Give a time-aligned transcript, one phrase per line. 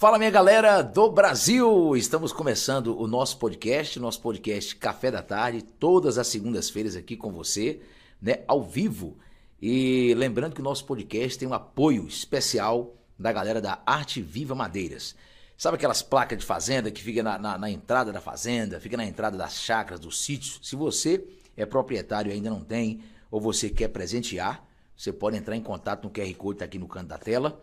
[0.00, 1.94] Fala minha galera do Brasil!
[1.94, 7.30] Estamos começando o nosso podcast, nosso podcast Café da Tarde, todas as segundas-feiras aqui com
[7.30, 7.82] você,
[8.18, 9.18] né, ao vivo.
[9.60, 14.54] E lembrando que o nosso podcast tem um apoio especial da galera da Arte Viva
[14.54, 15.14] Madeiras.
[15.54, 19.04] Sabe aquelas placas de fazenda que fica na, na, na entrada da fazenda, fica na
[19.04, 20.60] entrada das chácaras, dos sítios?
[20.62, 21.22] Se você
[21.54, 26.04] é proprietário e ainda não tem, ou você quer presentear, você pode entrar em contato
[26.04, 27.62] no QR Code tá aqui no canto da tela.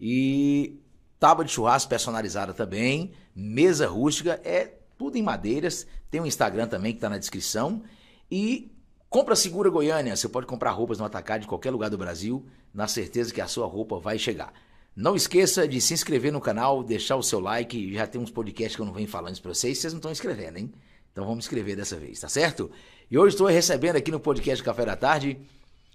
[0.00, 0.80] E
[1.18, 5.86] tábua de churrasco personalizada também, mesa rústica, é tudo em madeiras.
[6.10, 7.82] Tem um Instagram também que está na descrição.
[8.30, 8.72] E
[9.08, 12.86] compra segura Goiânia, você pode comprar roupas no atacado de qualquer lugar do Brasil, na
[12.86, 14.52] certeza que a sua roupa vai chegar.
[14.94, 17.92] Não esqueça de se inscrever no canal, deixar o seu like.
[17.94, 20.10] Já tem uns podcasts que eu não venho falando isso para vocês, vocês não estão
[20.10, 20.72] inscrevendo, hein?
[21.12, 22.70] Então vamos inscrever dessa vez, tá certo?
[23.10, 25.38] E hoje estou recebendo aqui no podcast Café da Tarde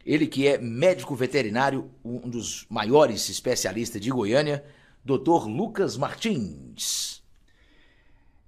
[0.06, 4.64] ele que é médico veterinário, um dos maiores especialistas de Goiânia,
[5.04, 5.48] Dr.
[5.48, 7.24] Lucas Martins.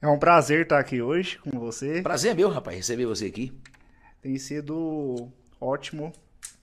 [0.02, 2.02] É um prazer estar aqui hoje com você.
[2.02, 3.54] Prazer é meu, rapaz, receber você aqui.
[4.22, 6.12] Tem sido ótimo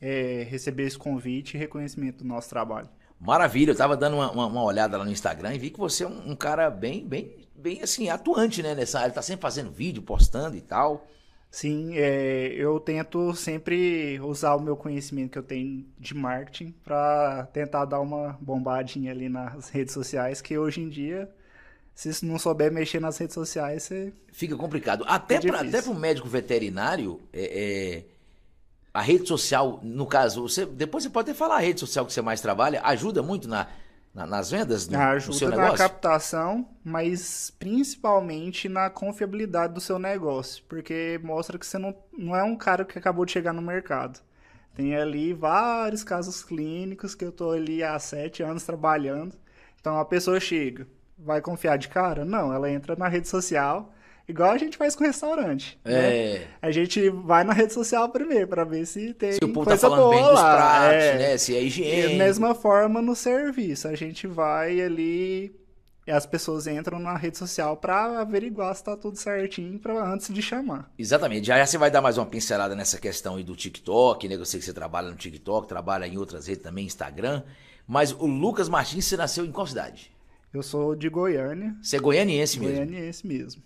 [0.00, 2.88] é, receber esse convite e reconhecimento do nosso trabalho.
[3.18, 6.04] Maravilha, eu estava dando uma, uma, uma, olhada lá no Instagram e vi que você
[6.04, 9.12] é um, um, cara bem, bem, bem assim, atuante, né, nessa área.
[9.12, 11.06] Tá sempre fazendo vídeo, postando e tal.
[11.50, 17.48] Sim, é, eu tento sempre usar o meu conhecimento que eu tenho de marketing para
[17.52, 21.28] tentar dar uma bombadinha ali nas redes sociais, que hoje em dia,
[21.92, 24.12] se não souber mexer nas redes sociais, você...
[24.30, 25.04] Fica complicado.
[25.08, 25.40] Até é
[25.82, 28.04] para o médico veterinário, é, é,
[28.94, 32.12] a rede social, no caso, você, depois você pode até falar a rede social que
[32.12, 33.66] você mais trabalha, ajuda muito na
[34.14, 35.72] na, nas vendas do, Ajuda do seu negócio?
[35.72, 42.34] na captação, mas principalmente na confiabilidade do seu negócio, porque mostra que você não, não
[42.34, 44.20] é um cara que acabou de chegar no mercado.
[44.74, 49.36] Tem ali vários casos clínicos que eu estou ali há sete anos trabalhando.
[49.80, 50.86] Então a pessoa chega,
[51.18, 52.24] vai confiar de cara?
[52.24, 53.92] Não, ela entra na rede social,
[54.30, 55.78] Igual a gente faz com restaurante.
[55.84, 55.92] Né?
[55.92, 56.38] É.
[56.38, 56.46] Né?
[56.62, 59.76] A gente vai na rede social primeiro para ver se tem se o povo tá
[59.76, 61.18] falando bem dos pratos, é.
[61.18, 61.38] né?
[61.38, 62.18] Se é higiene.
[62.18, 65.54] Da mesma forma no serviço, a gente vai ali
[66.06, 70.32] e as pessoas entram na rede social para averiguar se tá tudo certinho para antes
[70.32, 70.90] de chamar.
[70.98, 71.46] Exatamente.
[71.46, 74.34] Já, já você vai dar mais uma pincelada nessa questão aí do TikTok, né?
[74.34, 77.42] Eu sei que você trabalha no TikTok, trabalha em outras redes também, Instagram.
[77.86, 80.10] Mas o Lucas Martins, você nasceu em qual cidade?
[80.52, 81.76] Eu sou de Goiânia.
[81.80, 82.74] Você é goianiense mesmo?
[82.74, 83.62] Goianiense mesmo.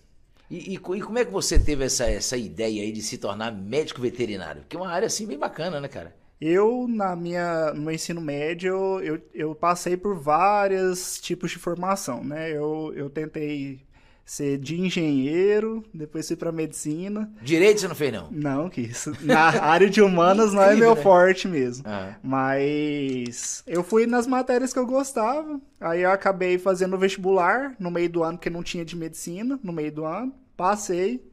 [0.49, 3.51] E, e, e, como é que você teve essa, essa ideia aí de se tornar
[3.51, 4.63] médico veterinário?
[4.67, 6.15] Que é uma área assim bem bacana, né, cara?
[6.39, 12.23] Eu, na minha, no meu ensino médio, eu, eu passei por vários tipos de formação,
[12.23, 12.51] né?
[12.51, 13.84] Eu, eu tentei
[14.25, 17.31] ser de engenheiro, depois fui para medicina.
[17.43, 18.27] Direito você não fez, não?
[18.31, 19.13] Não, que isso.
[19.21, 21.01] Na área de humanas não é meu né?
[21.01, 21.83] forte mesmo.
[21.87, 22.15] Ah.
[22.23, 25.61] Mas eu fui nas matérias que eu gostava.
[25.79, 29.71] Aí eu acabei fazendo vestibular no meio do ano, porque não tinha de medicina no
[29.71, 30.33] meio do ano.
[30.57, 31.23] Passei.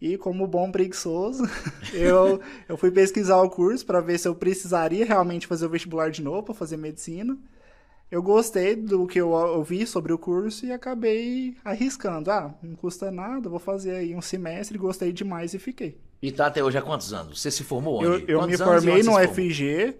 [0.00, 1.44] E como bom preguiçoso,
[1.94, 6.10] eu, eu fui pesquisar o curso para ver se eu precisaria realmente fazer o vestibular
[6.10, 7.38] de novo para fazer medicina
[8.12, 12.30] eu gostei do que eu ouvi sobre o curso e acabei arriscando.
[12.30, 15.98] Ah, não custa nada, vou fazer aí um semestre, gostei demais e fiquei.
[16.20, 17.40] E tá até hoje há quantos anos?
[17.40, 18.30] Você se formou onde?
[18.30, 19.96] Eu, eu me formei no FG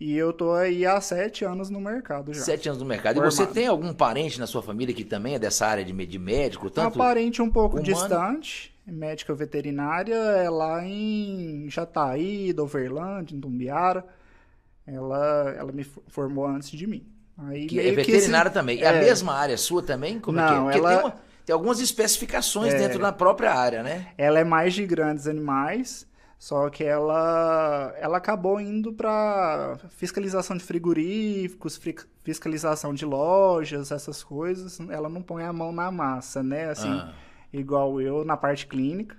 [0.00, 2.40] e eu tô aí há sete anos no mercado já.
[2.40, 3.16] Sete anos no mercado.
[3.16, 3.30] Formado.
[3.30, 6.18] E você tem algum parente na sua família que também é dessa área de, de
[6.18, 6.70] médico?
[6.70, 7.84] Tanto um parente um pouco humano?
[7.84, 14.02] distante, médica veterinária, é lá em Jataí, Doverlândia, em Tumbiara.
[14.86, 17.19] Ela, ela me formou antes de mim.
[17.46, 18.80] Aí que é veterinária também.
[18.80, 20.18] É, é, a mesma área sua também?
[20.18, 20.60] Como Não, é que é?
[20.60, 20.90] Porque ela...
[20.90, 21.14] tem, uma,
[21.46, 22.78] tem, algumas especificações é...
[22.78, 24.08] dentro da própria área, né?
[24.18, 26.06] Ela é mais de grandes animais,
[26.38, 31.80] só que ela, ela acabou indo para fiscalização de frigoríficos,
[32.22, 34.78] fiscalização de lojas, essas coisas.
[34.90, 36.70] Ela não põe a mão na massa, né?
[36.70, 37.12] Assim, ah.
[37.52, 39.16] igual eu na parte clínica.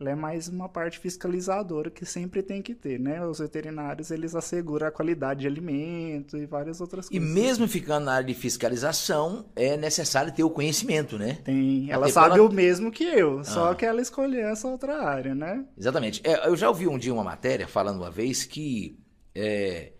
[0.00, 3.24] Ela é mais uma parte fiscalizadora que sempre tem que ter, né?
[3.26, 7.28] Os veterinários, eles asseguram a qualidade de alimento e várias outras coisas.
[7.28, 11.38] E mesmo ficando na área de fiscalização, é necessário ter o conhecimento, né?
[11.44, 11.90] Tem.
[11.90, 13.44] Ela Até sabe o mesmo que eu, ah.
[13.44, 15.64] só que ela escolheu essa outra área, né?
[15.76, 16.20] Exatamente.
[16.22, 18.96] É, eu já ouvi um dia uma matéria falando uma vez que
[19.34, 19.94] é,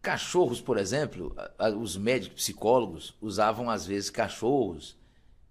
[0.00, 1.32] cachorros, por exemplo,
[1.80, 5.00] os médicos psicólogos usavam às vezes cachorros.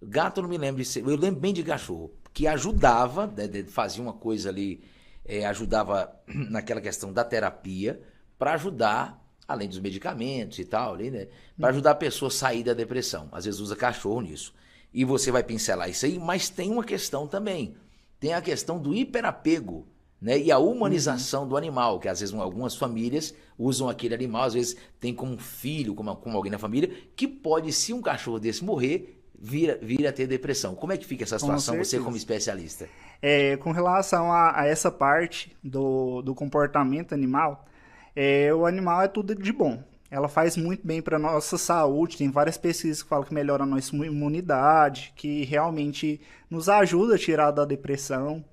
[0.02, 1.00] Gato não me lembro de ser.
[1.00, 4.82] Eu lembro bem de cachorro que ajudava, né, fazia uma coisa ali,
[5.24, 8.00] é, ajudava naquela questão da terapia,
[8.38, 12.74] para ajudar, além dos medicamentos e tal, né, para ajudar a pessoa a sair da
[12.74, 13.28] depressão.
[13.32, 14.54] Às vezes usa cachorro nisso.
[14.92, 17.76] E você vai pincelar isso aí, mas tem uma questão também.
[18.20, 19.86] Tem a questão do hiperapego
[20.22, 20.38] né?
[20.38, 21.48] E a humanização uhum.
[21.48, 25.96] do animal, que às vezes algumas famílias usam aquele animal, às vezes tem como filho,
[25.96, 30.12] como, como alguém na família, que pode, se um cachorro desse morrer, vir, vir a
[30.12, 30.76] ter depressão.
[30.76, 32.88] Como é que fica essa situação, você como especialista?
[33.20, 37.66] É, com relação a, a, essa parte do, do comportamento animal,
[38.14, 39.82] é, o animal é tudo de bom.
[40.08, 42.18] Ela faz muito bem para nossa saúde.
[42.18, 47.18] Tem várias pesquisas que falam que melhora a nossa imunidade, que realmente nos ajuda a
[47.18, 48.44] tirar da depressão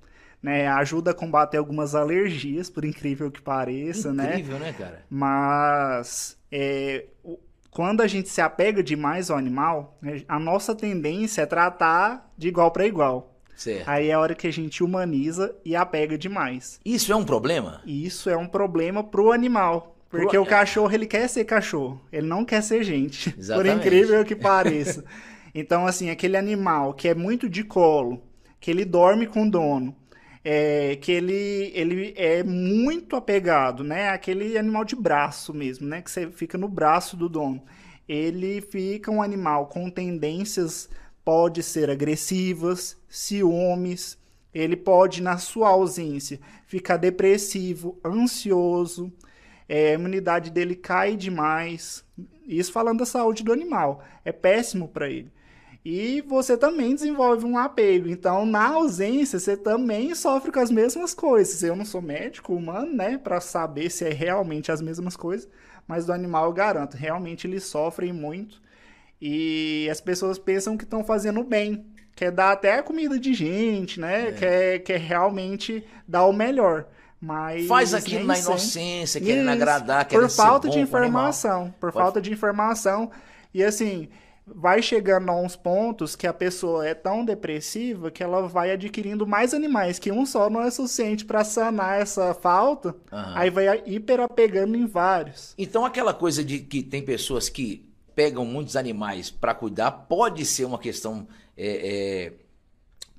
[0.42, 0.66] né?
[0.68, 4.30] Ajuda a combater algumas alergias, por incrível que pareça, incrível, né?
[4.32, 5.04] Incrível, né, cara?
[5.10, 7.06] Mas é,
[7.70, 12.48] quando a gente se apega demais ao animal, né, a nossa tendência é tratar de
[12.48, 13.34] igual para igual.
[13.56, 13.88] Certo.
[13.88, 16.80] Aí é a hora que a gente humaniza e apega demais.
[16.84, 17.82] Isso é um problema?
[17.86, 19.96] Isso é um problema pro animal.
[20.08, 20.42] Porque pro...
[20.42, 22.00] o cachorro, ele quer ser cachorro.
[22.10, 23.32] Ele não quer ser gente.
[23.38, 23.74] Exatamente.
[23.74, 25.04] Por incrível que pareça.
[25.54, 28.22] então, assim, aquele animal que é muito de colo,
[28.58, 29.94] que ele dorme com o dono,
[30.44, 34.08] é, que ele, ele é muito apegado, né?
[34.10, 36.00] Aquele animal de braço mesmo, né?
[36.02, 37.62] Que você fica no braço do dono.
[38.08, 40.88] Ele fica um animal com tendências,
[41.24, 44.18] pode ser agressivas, ciúmes,
[44.52, 49.12] ele pode, na sua ausência, ficar depressivo, ansioso,
[49.68, 52.04] é, a imunidade dele cai demais.
[52.46, 54.02] Isso falando da saúde do animal.
[54.24, 55.30] É péssimo para ele
[55.84, 58.08] e você também desenvolve um apego.
[58.08, 61.62] Então, na ausência, você também sofre com as mesmas coisas.
[61.62, 65.48] Eu não sou médico humano, né, para saber se é realmente as mesmas coisas,
[65.88, 68.60] mas do animal eu garanto, realmente eles sofrem muito.
[69.20, 74.28] E as pessoas pensam que estão fazendo bem, quer dar até comida de gente, né?
[74.28, 74.32] É.
[74.32, 76.86] Quer, quer realmente dar o melhor.
[77.20, 81.74] Mas Faz aquilo na inocência, querendo agradar, querendo Por falta de informação.
[81.78, 83.10] Por falta de informação.
[83.52, 84.08] E assim,
[84.54, 89.26] vai chegando a uns pontos que a pessoa é tão depressiva que ela vai adquirindo
[89.26, 93.32] mais animais, que um só não é suficiente para sanar essa falta, uhum.
[93.34, 95.54] aí vai hiperapegando em vários.
[95.56, 100.64] Então aquela coisa de que tem pessoas que pegam muitos animais para cuidar pode ser
[100.64, 101.26] uma questão
[101.56, 102.32] é, é,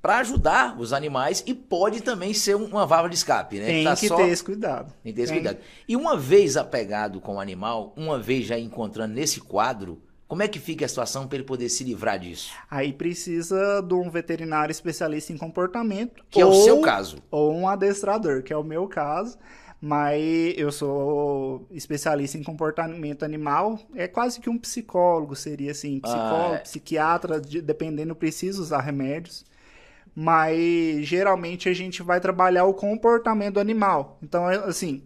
[0.00, 3.66] para ajudar os animais e pode também ser uma válvula de escape, né?
[3.66, 4.16] Tem tá que só...
[4.16, 4.92] ter esse cuidado.
[5.02, 5.58] Tem que ter esse cuidado.
[5.88, 10.48] E uma vez apegado com o animal, uma vez já encontrando nesse quadro como é
[10.48, 12.54] que fica a situação para ele poder se livrar disso?
[12.70, 16.24] Aí precisa de um veterinário especialista em comportamento.
[16.30, 17.18] Que ou, é o seu caso.
[17.30, 19.36] Ou um adestrador, que é o meu caso.
[19.78, 23.78] Mas eu sou especialista em comportamento animal.
[23.94, 26.00] É quase que um psicólogo, seria assim.
[26.00, 26.60] Psicólogo, ah, é.
[26.60, 29.44] psiquiatra, dependendo, precisa usar remédios
[30.14, 34.18] mas geralmente a gente vai trabalhar o comportamento do animal.
[34.22, 35.02] Então, é, assim,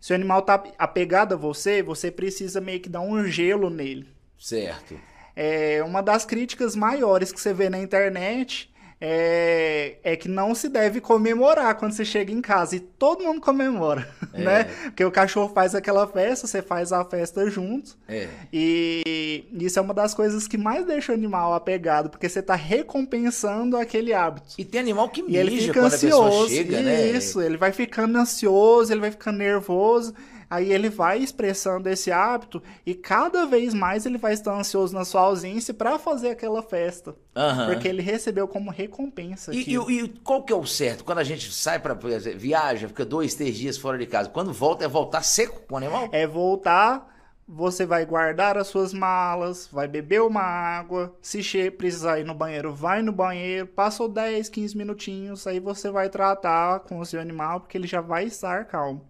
[0.00, 4.17] se o animal tá apegado a você, você precisa meio que dar um gelo nele.
[4.38, 4.98] Certo.
[5.34, 10.68] É, uma das críticas maiores que você vê na internet é, é, que não se
[10.68, 12.76] deve comemorar quando você chega em casa.
[12.76, 14.42] E todo mundo comemora, é.
[14.42, 14.64] né?
[14.84, 17.96] Porque o cachorro faz aquela festa, você faz a festa junto.
[18.08, 18.28] É.
[18.52, 22.56] E isso é uma das coisas que mais deixa o animal apegado, porque você está
[22.56, 24.54] recompensando aquele hábito.
[24.58, 27.10] E tem animal que mija e ele fica ansioso, chega, né?
[27.10, 30.12] Isso, ele vai ficando ansioso, ele vai ficando nervoso.
[30.50, 35.04] Aí ele vai expressando esse hábito e cada vez mais ele vai estar ansioso na
[35.04, 37.14] sua ausência para fazer aquela festa.
[37.36, 37.66] Uhum.
[37.66, 39.54] Porque ele recebeu como recompensa.
[39.54, 41.04] E, e, e, qual que é o certo?
[41.04, 44.28] Quando a gente sai para viaja, fica dois, três dias fora de casa.
[44.30, 46.08] Quando volta, é voltar seco com o animal?
[46.12, 52.24] É voltar você vai guardar as suas malas, vai beber uma água, se precisar ir
[52.24, 57.06] no banheiro, vai no banheiro, passou 10, 15 minutinhos, aí você vai tratar com o
[57.06, 59.08] seu animal, porque ele já vai estar calmo.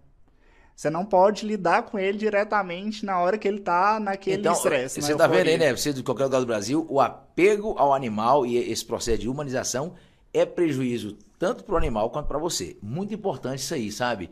[0.79, 5.01] Você não pode lidar com ele diretamente na hora que ele tá naquele então, estresse.
[5.01, 5.75] Você tá vendo aí, né?
[5.75, 9.95] Você de qualquer lugar do Brasil, o apego ao animal e esse processo de humanização
[10.33, 12.77] é prejuízo tanto para o animal quanto para você.
[12.81, 14.29] Muito importante isso aí, sabe?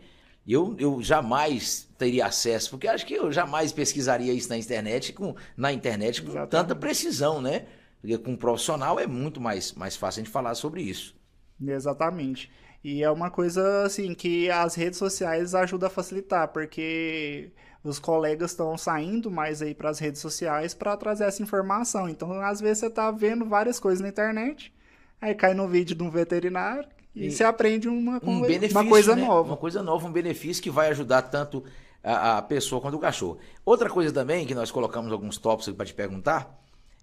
[0.48, 5.36] Eu, eu jamais teria acesso, porque acho que eu jamais pesquisaria isso na internet com,
[5.58, 6.50] na internet com Exatamente.
[6.50, 7.66] tanta precisão, né?
[8.00, 11.13] Porque com um profissional é muito mais, mais fácil a gente falar sobre isso.
[11.62, 12.50] Exatamente.
[12.88, 17.51] E é uma coisa assim que as redes sociais ajudam a facilitar, porque
[17.84, 22.08] os colegas estão saindo mais aí para as redes sociais para trazer essa informação.
[22.08, 24.74] Então, às vezes você está vendo várias coisas na internet,
[25.20, 29.17] aí cai no vídeo de um veterinário e, e você aprende uma, um uma coisa
[29.17, 29.22] né?
[29.22, 29.50] nova.
[29.50, 31.65] Uma coisa nova, um benefício que vai ajudar tanto
[32.01, 33.38] a, a pessoa quanto o cachorro.
[33.65, 36.58] Outra coisa também que nós colocamos alguns tópicos para te perguntar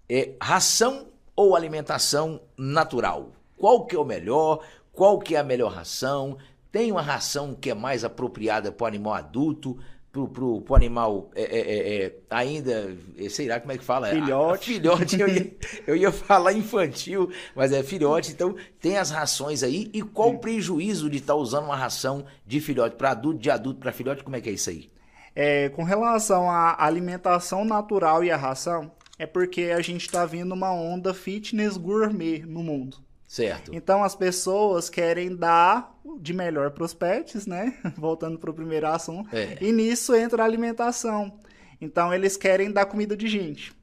[0.09, 3.29] é ração ou alimentação natural.
[3.55, 4.65] Qual que é o melhor?
[4.95, 6.37] Qual que é a melhor ração,
[6.71, 9.77] tem uma ração que é mais apropriada para o animal adulto,
[10.15, 13.83] pro, pro, pro animal é, é, é, é ainda, é, sei lá como é que
[13.83, 14.07] fala.
[14.07, 14.73] Filhote.
[14.73, 15.53] filhote, eu ia,
[15.85, 18.31] eu ia falar infantil, mas é filhote.
[18.31, 19.89] Então, tem as rações aí.
[19.93, 23.51] E qual o prejuízo de estar tá usando uma ração de filhote para adulto, de
[23.51, 24.23] adulto para filhote?
[24.23, 24.89] Como é que é isso aí?
[25.35, 30.53] É, com relação à alimentação natural e à ração, é porque a gente está vendo
[30.53, 33.03] uma onda fitness gourmet no mundo.
[33.27, 33.73] Certo.
[33.73, 37.73] Então as pessoas querem dar de melhor para os pets, né?
[37.97, 39.35] Voltando para o primeiro assunto.
[39.35, 39.57] É.
[39.59, 41.39] E nisso entra a alimentação.
[41.81, 43.73] Então eles querem dar comida de gente.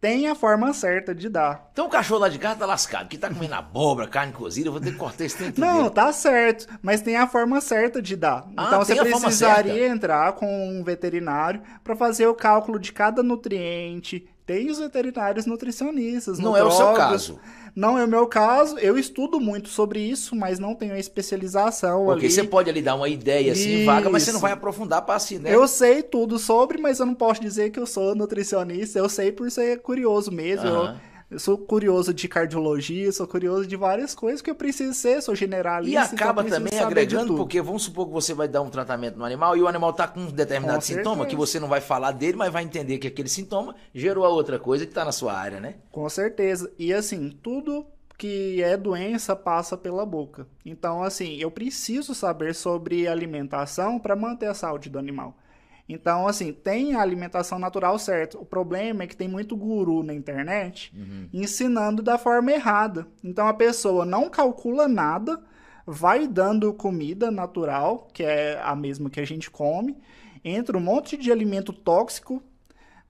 [0.00, 1.70] Tem a forma certa de dar.
[1.72, 4.72] Então o cachorro lá de casa tá lascado, que tá comendo abóbora, carne cozida, eu
[4.72, 5.90] vou ter que cortar esse tempo Não, dele.
[5.90, 8.46] tá certo, mas tem a forma certa de dar.
[8.56, 14.28] Ah, então você precisaria entrar com um veterinário para fazer o cálculo de cada nutriente,
[14.46, 16.38] tem os veterinários nutricionistas.
[16.38, 17.40] Não é o seu caso.
[17.78, 18.76] Não é o meu caso.
[18.80, 22.34] Eu estudo muito sobre isso, mas não tenho a especialização Porque ali.
[22.34, 23.86] você pode ali dar uma ideia assim, isso.
[23.86, 25.54] vaga, mas você não vai aprofundar para assim, né?
[25.54, 28.98] Eu sei tudo sobre, mas eu não posso dizer que eu sou nutricionista.
[28.98, 30.68] Eu sei por ser curioso mesmo.
[30.68, 30.86] Uhum.
[30.86, 30.94] Eu,
[31.30, 35.34] eu sou curioso de cardiologia, sou curioso de várias coisas que eu preciso ser, sou
[35.34, 36.00] generalista.
[36.00, 39.18] E então acaba então também agregando, porque vamos supor que você vai dar um tratamento
[39.18, 41.82] no animal e o animal está com um determinado com sintoma que você não vai
[41.82, 45.12] falar dele, mas vai entender que aquele sintoma gerou a outra coisa que está na
[45.12, 45.74] sua área, né?
[45.92, 46.72] Com certeza.
[46.78, 50.46] E assim, tudo que é doença passa pela boca.
[50.66, 55.36] Então, assim, eu preciso saber sobre alimentação para manter a saúde do animal.
[55.88, 58.38] Então, assim, tem a alimentação natural certo.
[58.38, 61.28] O problema é que tem muito guru na internet uhum.
[61.32, 63.06] ensinando da forma errada.
[63.24, 65.40] Então, a pessoa não calcula nada,
[65.86, 69.96] vai dando comida natural, que é a mesma que a gente come,
[70.44, 72.42] entra um monte de alimento tóxico.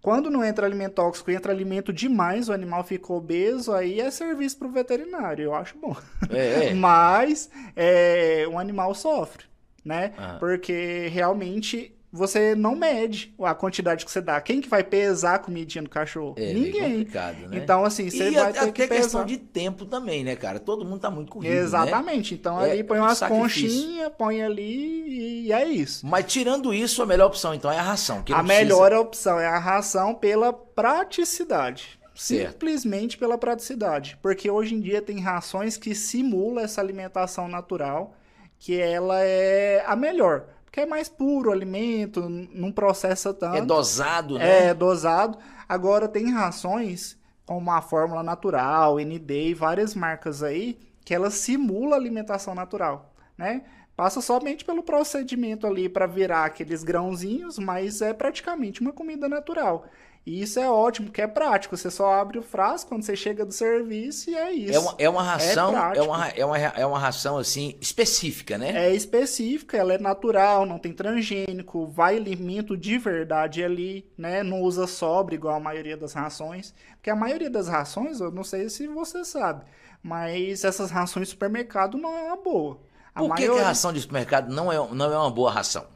[0.01, 4.57] Quando não entra alimento tóxico, entra alimento demais, o animal fica obeso, aí é serviço
[4.57, 5.97] para o veterinário, eu acho bom.
[6.31, 6.75] É, é.
[6.79, 9.43] Mas é, o animal sofre,
[9.85, 10.13] né?
[10.17, 10.37] Ah.
[10.39, 14.41] Porque realmente você não mede a quantidade que você dá.
[14.41, 16.35] Quem que vai pesar a comidinha do cachorro?
[16.39, 17.05] É, Ninguém.
[17.05, 17.37] Né?
[17.53, 19.03] Então, assim, você e vai ter que pesar.
[19.03, 20.59] questão de tempo também, né, cara?
[20.59, 21.61] Todo mundo tá muito corrido, né?
[21.61, 22.33] Exatamente.
[22.33, 22.39] Né?
[22.41, 26.07] Então, é, ali põe umas conchinhas, põe ali e é isso.
[26.07, 28.19] Mas tirando isso, a melhor opção, então, é a ração.
[28.19, 28.43] a precisa...
[28.43, 31.99] melhor opção é a ração pela praticidade.
[32.15, 32.53] Certo.
[32.53, 34.19] Simplesmente pela praticidade.
[34.21, 38.17] Porque hoje em dia tem rações que simulam essa alimentação natural,
[38.59, 40.47] que ela é a melhor
[40.79, 43.57] porque é mais puro o alimento, não processa tanto.
[43.57, 44.69] É dosado, né?
[44.69, 45.39] É, dosado.
[45.69, 51.97] Agora tem rações como a Fórmula Natural, ND e várias marcas aí que ela simula
[51.97, 53.63] a alimentação natural, né?
[53.97, 59.87] Passa somente pelo procedimento ali para virar aqueles grãozinhos, mas é praticamente uma comida natural.
[60.29, 61.75] E isso é ótimo, porque é prático.
[61.75, 64.75] Você só abre o frasco quando você chega do serviço e é isso.
[64.75, 68.59] É uma, é uma ração, é, é, uma, é, uma, é uma ração assim específica,
[68.59, 68.89] né?
[68.89, 74.43] É específica, ela é natural, não tem transgênico, vai alimento de verdade ali, né?
[74.43, 76.75] Não usa sobre igual a maioria das rações.
[76.97, 79.65] Porque a maioria das rações, eu não sei se você sabe,
[80.03, 82.79] mas essas rações de supermercado não é uma boa.
[83.15, 83.61] A Por que, maioria...
[83.61, 85.87] que a ração de supermercado não é, não é uma boa ração?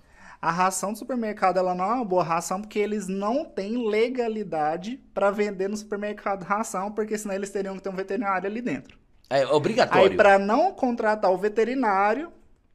[0.42, 5.00] A ração do supermercado ela não é uma boa ração porque eles não têm legalidade
[5.14, 8.98] para vender no supermercado ração, porque senão eles teriam que ter um veterinário ali dentro.
[9.30, 10.10] É obrigatório.
[10.10, 12.32] Aí para não contratar o veterinário,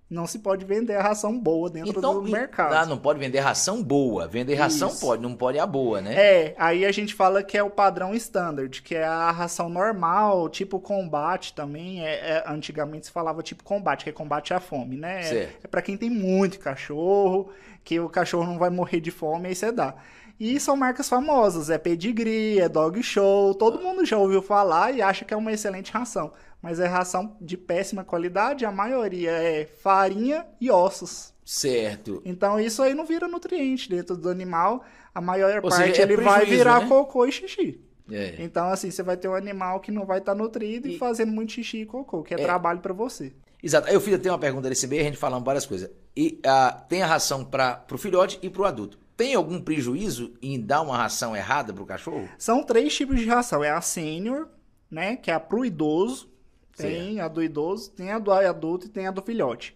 [0.10, 2.74] não se pode vender a ração boa dentro então, do mercado.
[2.74, 4.26] Ah, não pode vender ração boa.
[4.26, 5.02] Vender ração Isso.
[5.02, 6.16] pode, não pode a boa, né?
[6.16, 10.48] É, aí a gente fala que é o padrão standard, que é a ração normal,
[10.48, 12.06] tipo combate também.
[12.06, 15.22] É, é antigamente se falava tipo combate, que é combate à fome, né?
[15.30, 17.50] É, é para quem tem muito cachorro,
[17.84, 19.94] que o cachorro não vai morrer de fome, aí você dá.
[20.40, 25.02] E são marcas famosas, é Pedigree, é Dog Show, todo mundo já ouviu falar e
[25.02, 26.32] acha que é uma excelente ração
[26.68, 31.34] mas é ração de péssima qualidade, a maioria é farinha e ossos.
[31.46, 32.22] Certo.
[32.26, 34.84] Então isso aí não vira nutriente dentro do animal,
[35.16, 36.88] a maior Ou parte seja, é ele vai virar né?
[36.90, 37.80] cocô e xixi.
[38.12, 38.36] É.
[38.40, 40.96] Então, assim, você vai ter um animal que não vai estar tá nutrido e...
[40.96, 42.44] e, fazendo muito xixi e cocô, que é, é.
[42.44, 43.32] trabalho para você.
[43.64, 43.88] Exato.
[43.88, 45.90] Aí eu fiz até uma pergunta desse meio, a gente falando várias coisas.
[46.18, 49.00] E uh, tem a ração para o filhote e para o adulto.
[49.16, 52.28] Tem algum prejuízo em dar uma ração errada para o cachorro?
[52.38, 53.64] São três tipos de ração.
[53.64, 54.50] É a sênior,
[54.92, 56.36] né, que é a pro idoso,
[56.78, 59.76] tem a do idoso, tem a do adulto e tem a do filhote.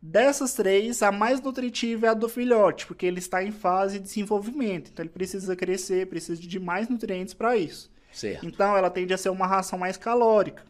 [0.00, 4.04] Dessas três, a mais nutritiva é a do filhote, porque ele está em fase de
[4.04, 4.90] desenvolvimento.
[4.90, 7.88] Então, ele precisa crescer, precisa de mais nutrientes para isso.
[8.12, 8.44] Certo.
[8.44, 10.64] Então, ela tende a ser uma ração mais calórica.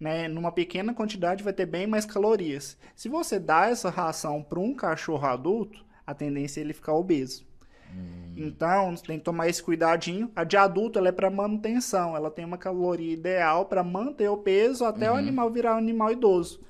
[0.00, 0.26] Né?
[0.26, 2.78] Numa pequena quantidade, vai ter bem mais calorias.
[2.96, 7.46] Se você dá essa ração para um cachorro adulto, a tendência é ele ficar obeso.
[7.94, 8.34] Hum.
[8.36, 10.30] Então, tem que tomar esse cuidadinho.
[10.34, 14.36] A de adulto ela é para manutenção, ela tem uma caloria ideal para manter o
[14.36, 15.16] peso até uhum.
[15.16, 16.60] o animal virar um animal idoso.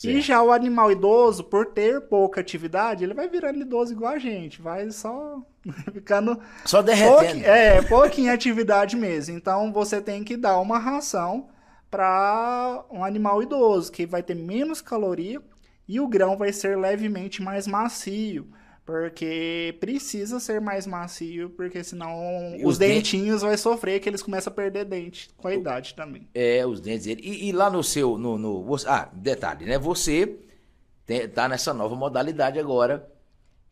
[0.00, 0.16] Certo.
[0.16, 4.18] E já o animal idoso, por ter pouca atividade, ele vai virando idoso igual a
[4.18, 5.42] gente, vai só
[5.92, 6.40] ficando.
[6.64, 7.18] Só derretendo.
[7.18, 9.36] Pouqui, é, pouquinha atividade mesmo.
[9.36, 11.48] Então você tem que dar uma ração
[11.90, 15.42] para um animal idoso, que vai ter menos caloria
[15.86, 18.48] e o grão vai ser levemente mais macio.
[18.90, 24.52] Porque precisa ser mais macio, porque senão os, os dentinhos vai sofrer, que eles começam
[24.52, 26.28] a perder dente com a idade também.
[26.34, 27.22] É, os dentes dele.
[27.24, 28.18] E, e, lá no seu.
[28.18, 29.78] No, no, ah, detalhe, né?
[29.78, 30.40] Você
[31.06, 33.08] tem, tá nessa nova modalidade agora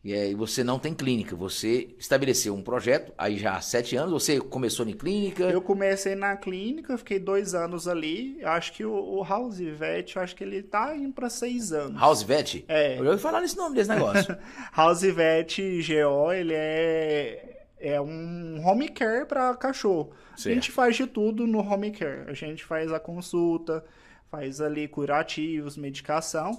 [0.01, 4.13] e aí você não tem clínica, você estabeleceu um projeto, aí já há sete anos,
[4.13, 5.43] você começou em clínica?
[5.43, 10.33] Eu comecei na clínica, fiquei dois anos ali, acho que o, o House Vet, acho
[10.37, 11.99] que ele tá indo para seis anos.
[11.99, 12.63] House Vet?
[12.69, 12.97] É.
[12.97, 14.37] Eu ouvi falar nesse nome desse negócio.
[14.73, 20.13] House Vet GO, ele é, é um home care para cachorro.
[20.37, 20.49] Certo.
[20.49, 23.83] A gente faz de tudo no home care, a gente faz a consulta,
[24.31, 26.57] faz ali curativos, medicação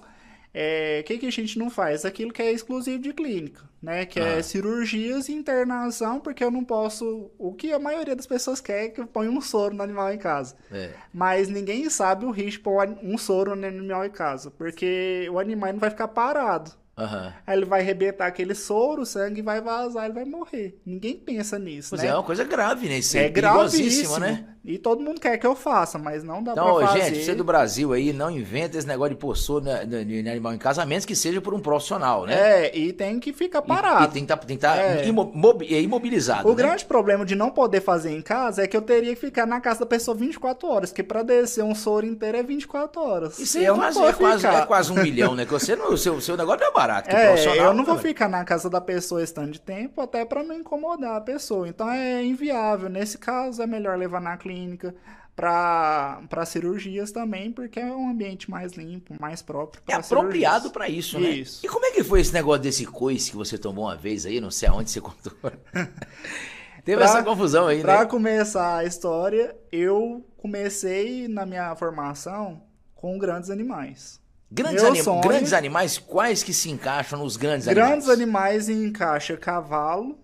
[0.52, 2.04] é, que, que a gente não faz?
[2.04, 4.04] Aquilo que é exclusivo de clínica, né?
[4.04, 4.38] Que é ah.
[4.38, 7.30] é cirurgias e internação, porque eu não posso.
[7.38, 10.12] O que a maioria das pessoas quer é que eu ponha um soro no animal
[10.12, 10.56] em casa.
[10.70, 10.90] É.
[11.12, 15.38] Mas ninguém sabe o risco de pôr um soro no animal em casa, porque o
[15.38, 16.72] animal não vai ficar parado.
[17.00, 17.32] Uhum.
[17.46, 20.78] Aí ele vai arrebentar aquele soro, o sangue vai vazar, ele vai morrer.
[20.84, 22.08] Ninguém pensa nisso, pois né?
[22.08, 22.98] é, uma coisa grave, né?
[22.98, 24.46] Isso é, é gravíssimo, né?
[24.62, 26.98] E todo mundo quer que eu faça, mas não dá então, pra fazer.
[26.98, 30.28] Então, gente, você é do Brasil aí, não inventa esse negócio de pôr soro de
[30.28, 32.66] animal em casamentos que seja por um profissional, né?
[32.66, 34.04] É, e tem que ficar parado.
[34.04, 35.02] E, e tem que estar tá, tá é.
[35.02, 35.80] é.
[35.80, 36.56] imobilizado, O né?
[36.56, 39.60] grande problema de não poder fazer em casa é que eu teria que ficar na
[39.60, 43.38] casa da pessoa 24 horas, porque pra descer um soro inteiro é 24 horas.
[43.38, 45.46] Isso é, quase, é, quase, é quase um milhão, né?
[45.46, 48.44] Que você, o, seu, seu negócio é barato, que é, eu não vou ficar na
[48.44, 51.68] casa da pessoa esse tanto de tempo, até para não incomodar a pessoa.
[51.68, 52.88] Então é inviável.
[52.88, 54.94] Nesse caso, é melhor levar na clínica
[55.37, 59.83] para cirurgias também, porque é um ambiente mais limpo, mais próprio.
[59.88, 61.31] É apropriado para isso, né?
[61.31, 61.64] Isso.
[61.64, 64.40] E como é que foi esse negócio desse coice que você tomou uma vez aí?
[64.40, 65.33] Não sei aonde você contou.
[66.85, 67.98] Teve pra, essa confusão aí, pra né?
[67.98, 72.62] Para começar a história, eu comecei na minha formação
[72.94, 74.19] com grandes animais.
[74.50, 75.02] Grandes, anim...
[75.02, 75.20] sonho...
[75.20, 78.06] grandes animais, quais que se encaixam nos grandes, grandes animais?
[78.06, 80.18] Grandes animais encaixa cavalo,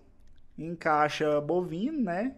[0.57, 2.33] encaixa bovino, né?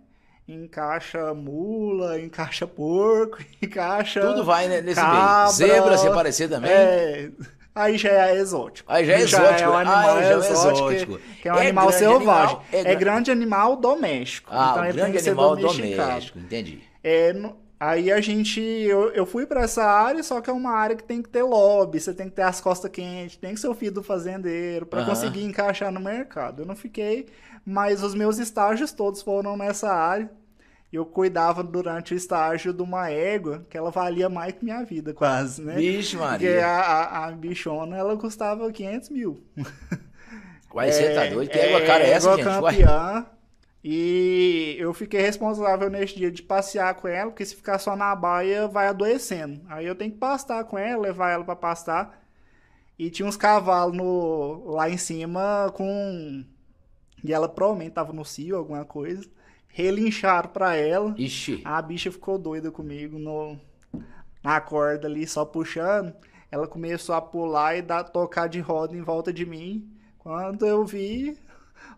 [0.47, 4.21] Encaixa mula, encaixa porco, encaixa.
[4.21, 5.73] Tudo vai né, nesse cabra, meio.
[5.73, 6.71] Zebra se aparecer também.
[6.71, 7.32] É.
[7.73, 8.91] Aí já é exótico.
[8.91, 9.60] Aí já é exótico.
[9.60, 9.78] Já é um né?
[9.78, 11.17] animal ah, exótico, é exótico.
[11.17, 12.56] Que, que é um é animal selvagem.
[12.56, 14.49] Animal, é, é, grande animal doméstico.
[14.52, 16.82] Ah, então, grande animal doméstico, entendi.
[17.04, 17.34] É,
[17.80, 18.60] Aí a gente.
[18.60, 21.44] Eu, eu fui para essa área, só que é uma área que tem que ter
[21.44, 24.86] lobby, você tem que ter as costas quentes, tem que ser o filho do fazendeiro,
[24.86, 25.06] para uhum.
[25.06, 26.63] conseguir encaixar no mercado.
[26.63, 27.28] Eu não fiquei,
[27.65, 30.30] mas os meus estágios todos foram nessa área.
[30.92, 35.13] Eu cuidava durante o estágio de uma égua, que ela valia mais que minha vida,
[35.13, 35.76] quase, né?
[35.76, 36.50] Vixe, Maria.
[36.50, 39.44] Porque a, a, a bichona, ela custava 500 mil.
[40.74, 41.50] Uai, é, você tá doido?
[41.50, 42.54] Que égua cara é essa, égua gente?
[42.54, 43.13] campeã.
[43.13, 43.38] Uai.
[43.84, 48.13] E eu fiquei responsável neste dia de passear com ela, porque se ficar só na
[48.13, 49.62] baia vai adoecendo.
[49.70, 52.22] Aí eu tenho que pastar com ela, levar ela para pastar.
[52.98, 56.44] E tinha uns cavalos no, lá em cima com.
[57.24, 59.26] E ela provavelmente tava no cio, alguma coisa.
[59.70, 61.15] Relincharam pra ela.
[61.18, 61.62] Ixi.
[61.63, 63.58] A bicha ficou doida comigo no,
[64.44, 66.13] na corda ali, só puxando.
[66.52, 69.89] Ela começou a pular e dar, tocar de roda em volta de mim.
[70.18, 71.38] Quando eu vi,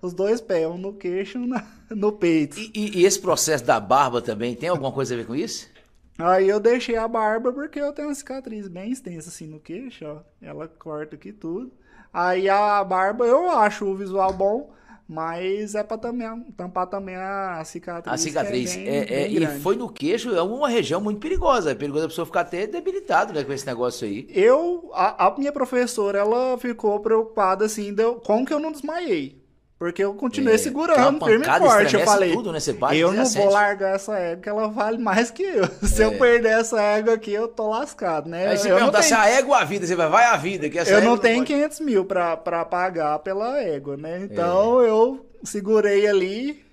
[0.02, 1.50] os dois pés, um no queixo e um
[1.96, 2.60] no peito.
[2.60, 5.70] E, e, e, esse processo da barba também tem alguma coisa a ver com isso?
[6.18, 10.06] Aí eu deixei a barba porque eu tenho uma cicatriz bem extensa assim no queixo,
[10.06, 10.20] ó.
[10.42, 11.72] Ela corta aqui tudo.
[12.14, 14.72] Aí a barba eu acho o visual bom,
[15.08, 18.14] mas é pra também, tampar também a cicatriz.
[18.14, 18.76] A cicatriz.
[18.76, 21.72] É bem, é, é, e foi no queixo, é uma região muito perigosa.
[21.72, 24.28] É perigoso a pessoa ficar até debilitada né, com esse negócio aí.
[24.30, 29.41] Eu, a, a minha professora, ela ficou preocupada assim, deu, como que eu não desmaiei?
[29.82, 31.96] Porque eu continuei é, segurando firme e forte.
[31.96, 32.60] Eu falei, tudo, né?
[32.94, 35.68] eu não vou largar essa égua, que ela vale mais que eu.
[35.82, 36.06] Se é.
[36.06, 38.46] eu perder essa égua aqui, eu tô lascado, né?
[38.46, 39.10] Aí você eu pergunta tenho...
[39.10, 40.70] se a égua ou a vida, você vai, vai a vida.
[40.70, 41.54] Que essa eu não tenho pode...
[41.56, 44.20] 500 mil pra, pra pagar pela égua, né?
[44.22, 44.88] Então é.
[44.88, 46.64] eu segurei ali,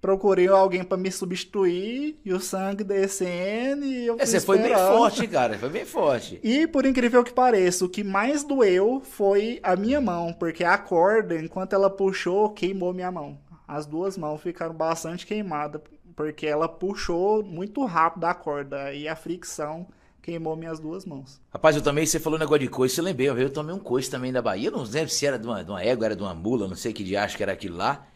[0.00, 4.74] procurei alguém para me substituir e o sangue descendo e eu é, Você foi bem
[4.74, 6.40] forte, cara, foi bem forte.
[6.42, 10.78] E por incrível que pareça, o que mais doeu foi a minha mão, porque a
[10.78, 13.38] corda, enquanto ela puxou, queimou minha mão.
[13.68, 15.82] As duas mãos ficaram bastante queimadas,
[16.16, 19.86] porque ela puxou muito rápido a corda e a fricção
[20.20, 21.40] queimou minhas duas mãos.
[21.50, 24.32] Rapaz, eu também, você falou negócio de coice, você lembrei, eu tomei um coice também
[24.32, 26.68] da Bahia, não lembro se era de uma, de uma égua, era de uma mula,
[26.68, 28.06] não sei que de acho que era aquilo lá.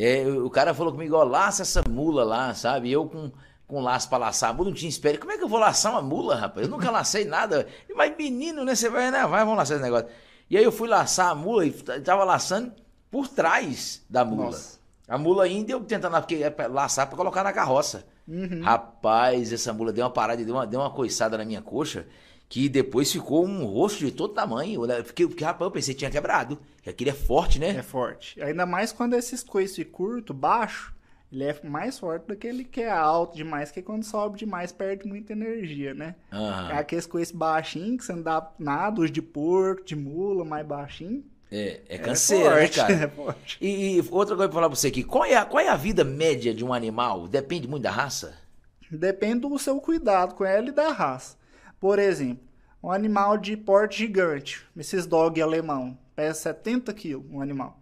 [0.00, 2.90] É, o cara falou comigo, ó, laça essa mula lá, sabe?
[2.90, 3.32] Eu com
[3.68, 5.18] com laço pra laçar a mula, não tinha espere.
[5.18, 6.66] Como é que eu vou laçar uma mula, rapaz?
[6.66, 7.68] Eu nunca lacei nada.
[7.94, 8.74] Mas menino, né?
[8.74, 9.26] Você vai, né?
[9.26, 10.08] Vai, vamos laçar esse negócio.
[10.48, 12.72] E aí eu fui laçar a mula e tava laçando
[13.10, 14.46] por trás da mula.
[14.46, 14.78] Nossa.
[15.06, 16.16] A mula ainda eu tentando
[16.70, 18.06] laçar para colocar na carroça.
[18.26, 18.62] Uhum.
[18.62, 22.06] Rapaz, essa mula deu uma parada, deu uma, deu uma coiçada na minha coxa
[22.48, 24.90] que depois ficou um rosto de todo tamanho.
[24.90, 26.58] Eu fiquei, porque, rapaz, eu pensei que tinha quebrado.
[26.86, 27.70] Aquele é forte, né?
[27.70, 28.40] É forte.
[28.42, 30.94] Ainda mais quando esses coices curto, baixo,
[31.30, 34.72] ele é mais forte do que ele que é alto demais, que quando sobe demais
[34.72, 36.14] perde muita energia, né?
[36.32, 36.70] Uhum.
[36.70, 40.66] É aqueles coices baixinhos que você não dá nada, os de porco, de mula, mais
[40.66, 41.22] baixinho.
[41.52, 42.94] É, é canseiro, é forte, né, cara?
[43.04, 43.58] É forte.
[43.60, 45.76] E, e, outra coisa pra falar pra você aqui, qual é, a, qual é a
[45.76, 47.28] vida média de um animal?
[47.28, 48.34] Depende muito da raça?
[48.90, 51.36] Depende do seu cuidado com ela e da raça.
[51.80, 52.46] Por exemplo,
[52.82, 57.78] um animal de porte gigante, esses dog alemão, pesa 70 quilos, um animal.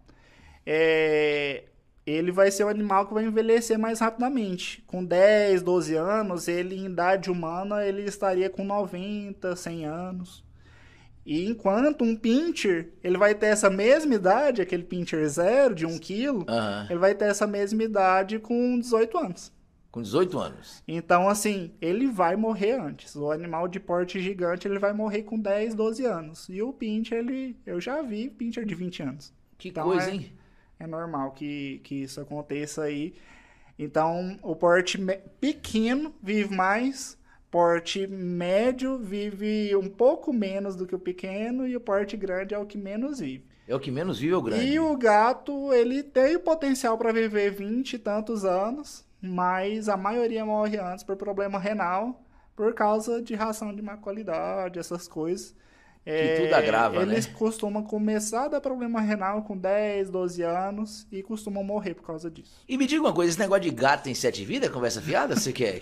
[0.65, 1.63] É,
[2.05, 4.83] ele vai ser um animal que vai envelhecer mais rapidamente.
[4.87, 10.43] Com 10, 12 anos, ele em idade humana, ele estaria com 90, 100 anos.
[11.25, 15.99] E enquanto um pincher, ele vai ter essa mesma idade, aquele pincher zero, de 1
[15.99, 16.85] quilo, uhum.
[16.89, 19.51] ele vai ter essa mesma idade com 18 anos.
[19.97, 20.83] Com 18 anos.
[20.87, 23.15] Então, assim, ele vai morrer antes.
[23.15, 26.47] O animal de porte gigante, ele vai morrer com 10, 12 anos.
[26.49, 29.33] E o pincher, ele, eu já vi pincher de 20 anos.
[29.57, 30.31] Que então, coisa, é, hein?
[30.79, 33.15] é normal que, que isso aconteça aí.
[33.79, 34.99] Então, o porte
[35.41, 37.17] pequeno vive mais,
[37.49, 42.59] porte médio vive um pouco menos do que o pequeno e o porte grande é
[42.59, 43.45] o que menos vive.
[43.67, 44.63] É o que menos vive é o grande.
[44.63, 49.97] E o gato, ele tem o potencial para viver 20 e tantos anos, mas a
[49.97, 52.21] maioria morre antes por problema renal,
[52.55, 55.55] por causa de ração de má qualidade, essas coisas.
[56.03, 57.33] Que é, tudo agrava, eles né?
[57.37, 62.31] costumam começar a dar problema renal com 10, 12 anos e costumam morrer por causa
[62.31, 62.63] disso.
[62.67, 65.51] E me diga uma coisa, esse negócio de gato tem sete vidas, conversa fiada, você
[65.51, 65.81] quer?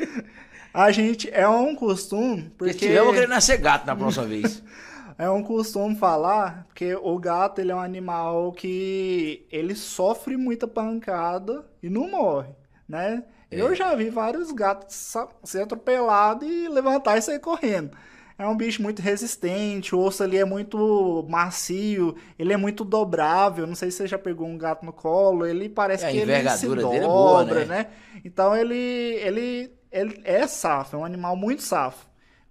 [0.74, 2.74] a gente, é um costume, porque...
[2.74, 4.62] Se tiver, eu vou querer nascer gato na próxima vez.
[5.18, 10.66] É um costume falar, porque o gato, ele é um animal que ele sofre muita
[10.66, 12.50] pancada e não morre,
[12.88, 13.24] né?
[13.50, 13.60] É.
[13.60, 17.96] Eu já vi vários gatos ser atropelados e levantar e sair correndo
[18.38, 23.66] é um bicho muito resistente, o osso ali é muito macio, ele é muito dobrável.
[23.66, 26.50] Não sei se você já pegou um gato no colo, ele parece é, que ele
[26.50, 27.64] se dobra, é boa, né?
[27.64, 27.86] né?
[28.24, 32.06] Então ele, ele, ele é safo, é um animal muito safo.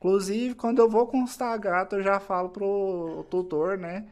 [0.06, 4.06] Inclusive, quando eu vou constar gato, eu já falo pro tutor, né?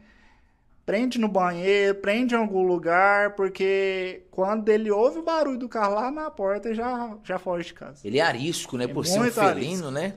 [0.84, 5.94] Prende no banheiro, prende em algum lugar, porque quando ele ouve o barulho do carro
[5.94, 8.00] lá na porta, já, já foge de casa.
[8.04, 8.84] Ele é arisco, né?
[8.84, 9.90] É Por ser um felino, arisco.
[9.92, 10.14] né?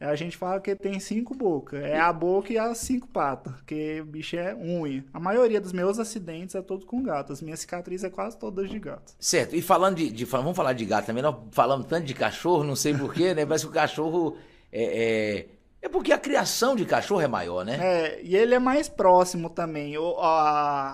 [0.00, 1.80] A gente fala que tem cinco bocas.
[1.84, 5.04] É a boca e as cinco patas, porque o bicho é unha.
[5.14, 7.32] A maioria dos meus acidentes é todo com gato.
[7.32, 9.14] As minhas cicatrizes é quase todas de gato.
[9.20, 9.54] Certo.
[9.54, 11.22] E falando de, de vamos falar de gato também.
[11.22, 13.46] Nós falamos tanto de cachorro, não sei porquê, né?
[13.46, 14.36] Parece que o cachorro
[14.72, 15.46] é, é...
[15.84, 17.76] É porque a criação de cachorro é maior, né?
[17.80, 19.98] É, e ele é mais próximo também.
[19.98, 20.92] O, a,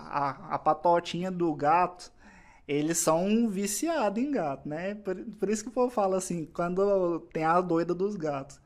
[0.49, 2.11] a, a patotinha do gato,
[2.67, 4.95] eles são viciados em gato, né?
[4.95, 8.59] Por, por isso que o povo fala assim, quando tem a doida dos gatos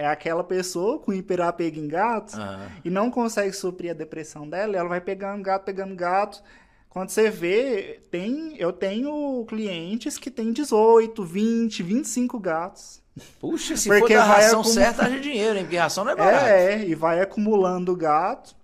[0.00, 2.68] é aquela pessoa com hiperapego em gatos uhum.
[2.84, 6.42] e não consegue suprir a depressão dela, ela vai pegando gato, pegando gato.
[6.88, 12.99] Quando você vê, tem, eu tenho clientes que têm 18, 20, 25 gatos.
[13.40, 14.70] Puxa, se Porque for da ração acum...
[14.70, 15.64] certa, haja dinheiro, hein?
[15.64, 16.44] Porque ração não é barato.
[16.46, 18.54] É, e vai acumulando gato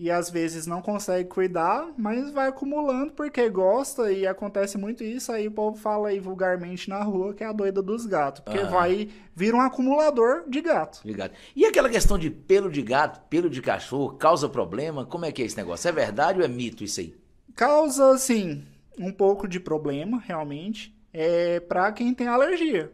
[0.00, 5.30] e às vezes não consegue cuidar, mas vai acumulando porque gosta e acontece muito isso.
[5.30, 8.60] Aí o povo fala aí vulgarmente na rua que é a doida dos gatos, porque
[8.60, 8.70] uhum.
[8.70, 11.02] vai vir um acumulador de gato.
[11.04, 11.34] de gato.
[11.54, 15.04] E aquela questão de pelo de gato, pelo de cachorro, causa problema?
[15.04, 15.86] Como é que é esse negócio?
[15.86, 17.14] É verdade ou é mito isso aí?
[17.54, 18.64] Causa, sim,
[18.98, 22.90] um pouco de problema, realmente, é para quem tem alergia.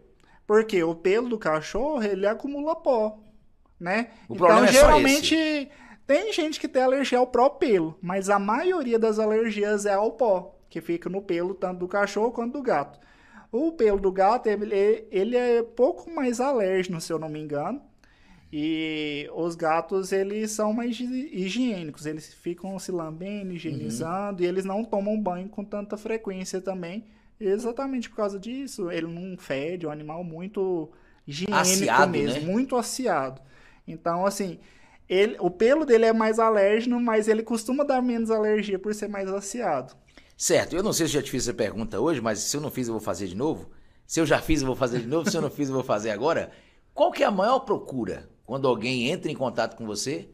[0.47, 3.19] Porque o pelo do cachorro, ele acumula pó,
[3.79, 4.11] né?
[4.29, 5.69] O então, é geralmente
[6.07, 10.13] tem gente que tem alergia ao próprio pelo, mas a maioria das alergias é ao
[10.13, 13.01] pó, que fica no pelo tanto do cachorro quanto do gato.
[13.51, 17.83] O pelo do gato, ele, ele é pouco mais alérgico, se eu não me engano.
[18.53, 22.07] E os gatos, eles são mais higiênicos.
[22.07, 24.41] Eles ficam se lambendo, higienizando.
[24.41, 24.47] Uhum.
[24.47, 27.05] E eles não tomam banho com tanta frequência também.
[27.39, 28.91] Exatamente por causa disso.
[28.91, 30.91] Ele não fede, é um animal muito
[31.27, 32.41] higiênico aciado, mesmo.
[32.41, 32.47] Né?
[32.47, 33.43] Muito aciado.
[33.87, 34.59] Então, assim,
[35.09, 39.09] ele, o pelo dele é mais alérgeno, mas ele costuma dar menos alergia por ser
[39.09, 39.95] mais aciado.
[40.37, 42.71] Certo, eu não sei se já te fiz essa pergunta hoje, mas se eu não
[42.71, 43.71] fiz, eu vou fazer de novo.
[44.07, 45.31] Se eu já fiz, eu vou fazer de novo.
[45.31, 46.51] Se eu não fiz, eu vou fazer agora.
[46.93, 50.31] Qual que é a maior procura quando alguém entra em contato com você?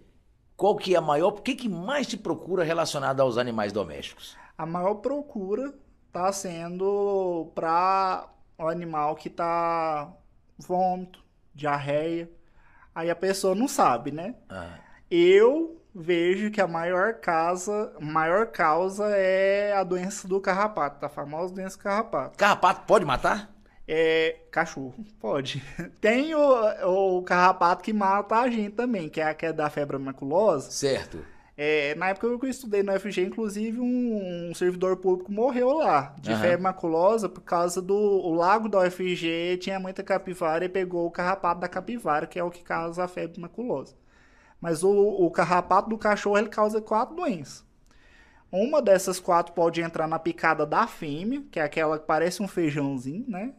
[0.56, 4.36] Qual que é a maior, o que, que mais te procura relacionado aos animais domésticos?
[4.56, 5.74] A maior procura
[6.12, 10.12] está sendo para o animal que tá
[10.58, 12.30] vômito, diarreia.
[12.94, 14.34] Aí a pessoa não sabe, né?
[14.48, 14.78] Ah.
[15.10, 21.54] Eu vejo que a maior causa, maior causa é a doença do carrapato, a famosa
[21.54, 22.36] doença do carrapato.
[22.36, 23.50] Carrapato pode matar?
[23.88, 25.62] É, cachorro, pode.
[25.98, 29.70] Tem o, o carrapato que mata a gente também, que é a que é da
[29.70, 30.70] febre maculosa.
[30.70, 31.24] Certo.
[31.64, 36.12] É, na época que eu estudei no FG, inclusive, um, um servidor público morreu lá,
[36.18, 36.40] de uhum.
[36.40, 41.10] febre maculosa, por causa do o lago da UFG, tinha muita capivara e pegou o
[41.10, 43.94] carrapato da capivara, que é o que causa a febre maculosa.
[44.60, 47.64] Mas o, o carrapato do cachorro, ele causa quatro doenças.
[48.50, 52.48] Uma dessas quatro pode entrar na picada da fêmea, que é aquela que parece um
[52.48, 53.52] feijãozinho, né?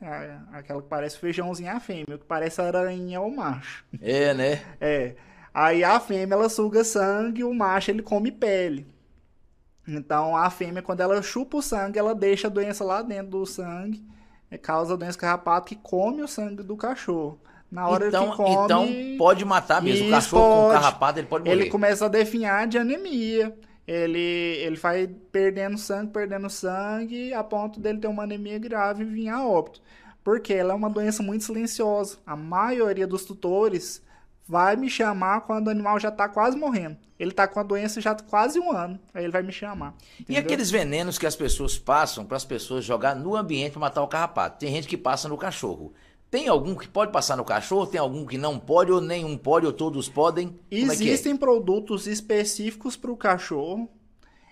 [0.52, 3.86] Aquela que parece feijãozinho é a fêmea, o que parece aranha é o macho.
[4.02, 4.62] É, né?
[4.82, 5.16] É.
[5.54, 8.88] Aí a fêmea ela suga sangue e o macho ele come pele.
[9.88, 13.46] Então a fêmea, quando ela chupa o sangue, ela deixa a doença lá dentro do
[13.46, 14.04] sangue,
[14.62, 17.39] causa a doença carrapato que come o sangue do cachorro.
[17.70, 18.52] Na hora então, que come.
[18.52, 18.88] Então
[19.18, 20.08] pode matar mesmo.
[20.08, 20.68] O cachorro pode.
[20.68, 21.62] com carrapato ele pode morrer.
[21.62, 23.54] Ele começa a definhar de anemia
[23.86, 29.08] ele, ele vai perdendo sangue, perdendo sangue, a ponto dele ter uma anemia grave e
[29.08, 29.82] vir a óbito.
[30.24, 32.18] Porque ela é uma doença muito silenciosa.
[32.26, 34.02] A maioria dos tutores
[34.47, 36.97] vai me chamar quando o animal já está quase morrendo.
[37.17, 39.95] Ele está com a doença já há quase um ano, aí ele vai me chamar.
[40.19, 40.41] Entendeu?
[40.41, 44.01] E aqueles venenos que as pessoas passam para as pessoas jogar no ambiente para matar
[44.03, 44.60] o carrapato?
[44.60, 45.93] Tem gente que passa no cachorro.
[46.29, 47.86] Tem algum que pode passar no cachorro?
[47.86, 50.60] Tem algum que não pode, ou nenhum pode, ou todos podem?
[50.69, 50.79] É é?
[50.79, 51.38] Existem é é?
[51.38, 53.88] produtos específicos para o cachorro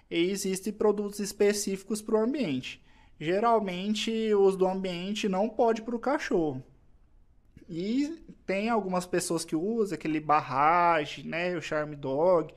[0.10, 2.82] e existem produtos específicos para o ambiente.
[3.20, 6.64] Geralmente, os do ambiente não pode para o cachorro.
[7.70, 12.54] E tem algumas pessoas que usam aquele barragem, né, o Charm Dog,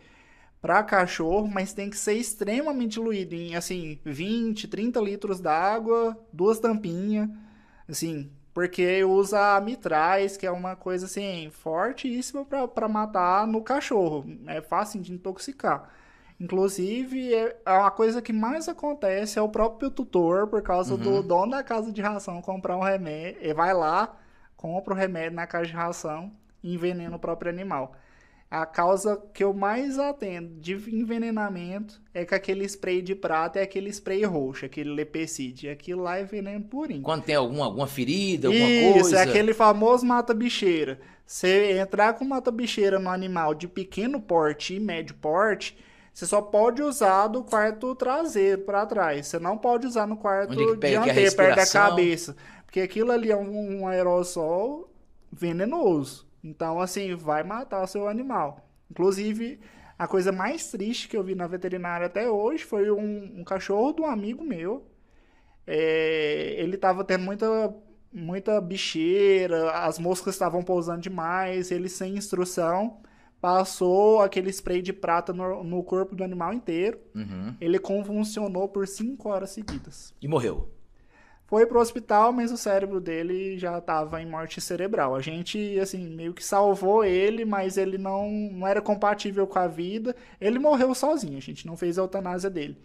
[0.60, 6.58] para cachorro, mas tem que ser extremamente diluído em, assim, 20, 30 litros d'água, duas
[6.58, 7.28] tampinhas,
[7.88, 14.24] assim, porque usa mitrais, que é uma coisa assim, fortíssima para matar no cachorro.
[14.46, 15.90] É fácil de intoxicar.
[16.40, 21.00] Inclusive, é a coisa que mais acontece é o próprio tutor, por causa uhum.
[21.00, 23.42] do dono da casa de ração comprar um remédio.
[23.42, 24.16] Ele vai lá,
[24.64, 27.94] compra o remédio na casa de ração e envenena o próprio animal.
[28.50, 33.62] A causa que eu mais atendo de envenenamento é que aquele spray de prata é
[33.62, 35.68] aquele spray roxo, aquele lepecide.
[35.68, 37.02] Aquilo lá é veneno purinho.
[37.02, 39.08] Quando tem alguma, alguma ferida, alguma Isso, coisa.
[39.08, 40.98] Isso, é aquele famoso mata-bicheira.
[41.26, 45.76] Você entrar com mata-bicheira no animal de pequeno porte e médio porte,
[46.14, 49.26] você só pode usar do quarto traseiro para trás.
[49.26, 52.36] Você não pode usar no quarto dianteiro, perto da cabeça.
[52.74, 54.92] Porque aquilo ali é um, um aerossol
[55.30, 56.26] venenoso.
[56.42, 58.68] Então, assim, vai matar o seu animal.
[58.90, 59.60] Inclusive,
[59.96, 63.92] a coisa mais triste que eu vi na veterinária até hoje foi um, um cachorro
[63.92, 64.84] de um amigo meu.
[65.64, 67.72] É, ele estava tendo muita,
[68.12, 72.98] muita bicheira, as moscas estavam pousando demais, ele sem instrução
[73.40, 76.98] passou aquele spray de prata no, no corpo do animal inteiro.
[77.14, 77.54] Uhum.
[77.60, 80.12] Ele convulsionou por 5 horas seguidas.
[80.20, 80.73] E morreu.
[81.46, 85.14] Foi pro hospital, mas o cérebro dele já estava em morte cerebral.
[85.14, 89.66] A gente, assim, meio que salvou ele, mas ele não, não era compatível com a
[89.66, 90.16] vida.
[90.40, 92.78] Ele morreu sozinho, a gente não fez a eutanásia dele.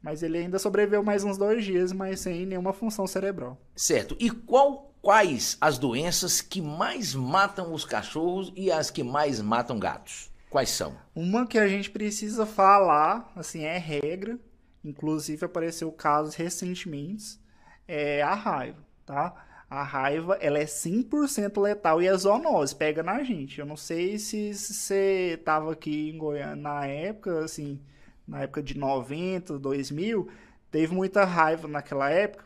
[0.00, 3.58] Mas ele ainda sobreviveu mais uns dois dias, mas sem nenhuma função cerebral.
[3.74, 4.16] Certo.
[4.20, 9.78] E qual, quais as doenças que mais matam os cachorros e as que mais matam
[9.78, 10.30] gatos?
[10.48, 10.94] Quais são?
[11.16, 14.38] Uma que a gente precisa falar, assim, é regra.
[14.84, 17.42] Inclusive apareceu casos recentemente
[17.86, 19.34] é a raiva, tá?
[19.68, 23.58] A raiva, ela é 100% letal e é zoonose, pega na gente.
[23.58, 27.80] Eu não sei se você tava aqui em Goiânia na época, assim,
[28.26, 30.28] na época de 90, 2000,
[30.70, 32.44] teve muita raiva naquela época.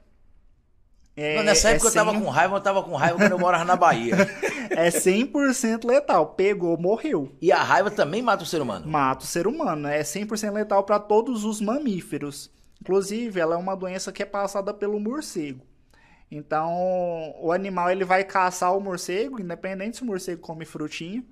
[1.16, 2.00] É, não, nessa época é 100...
[2.00, 4.14] eu tava com raiva, eu tava com raiva quando eu morava na Bahia.
[4.70, 6.28] é 100% letal.
[6.28, 7.32] Pegou, morreu.
[7.42, 8.86] E a raiva também mata o ser humano?
[8.86, 9.88] Mata o ser humano.
[9.88, 12.50] É 100% letal para todos os mamíferos.
[12.80, 15.66] Inclusive, ela é uma doença que é passada pelo morcego.
[16.30, 21.24] Então, o animal ele vai caçar o morcego, independente se o morcego come frutinha.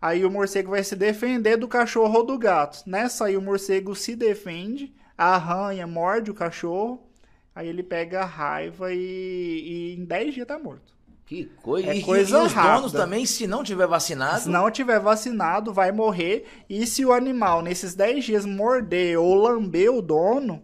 [0.00, 2.82] Aí o morcego vai se defender do cachorro ou do gato.
[2.86, 7.06] Nessa aí o morcego se defende, arranha, morde o cachorro.
[7.54, 10.92] Aí ele pega a raiva e, e em 10 dias tá morto.
[11.26, 11.94] Que coisa.
[11.94, 12.74] É coisa e os rápida.
[12.74, 14.40] donos também, se não tiver vacinado.
[14.40, 16.46] Se não tiver vacinado, vai morrer.
[16.68, 20.62] E se o animal, nesses 10 dias, morder ou lamber o dono,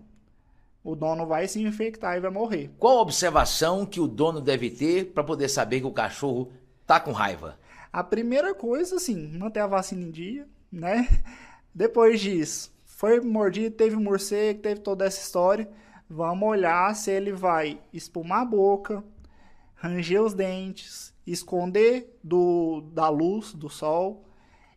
[0.89, 2.71] o dono vai se infectar e vai morrer.
[2.79, 6.51] Qual a observação que o dono deve ter para poder saber que o cachorro
[6.87, 7.59] tá com raiva?
[7.93, 11.07] A primeira coisa, assim, manter a vacina em dia, né?
[11.75, 15.69] Depois disso, foi mordido, teve morcego, teve toda essa história.
[16.09, 19.05] Vamos olhar se ele vai espumar a boca,
[19.75, 24.25] ranger os dentes, esconder do, da luz, do sol.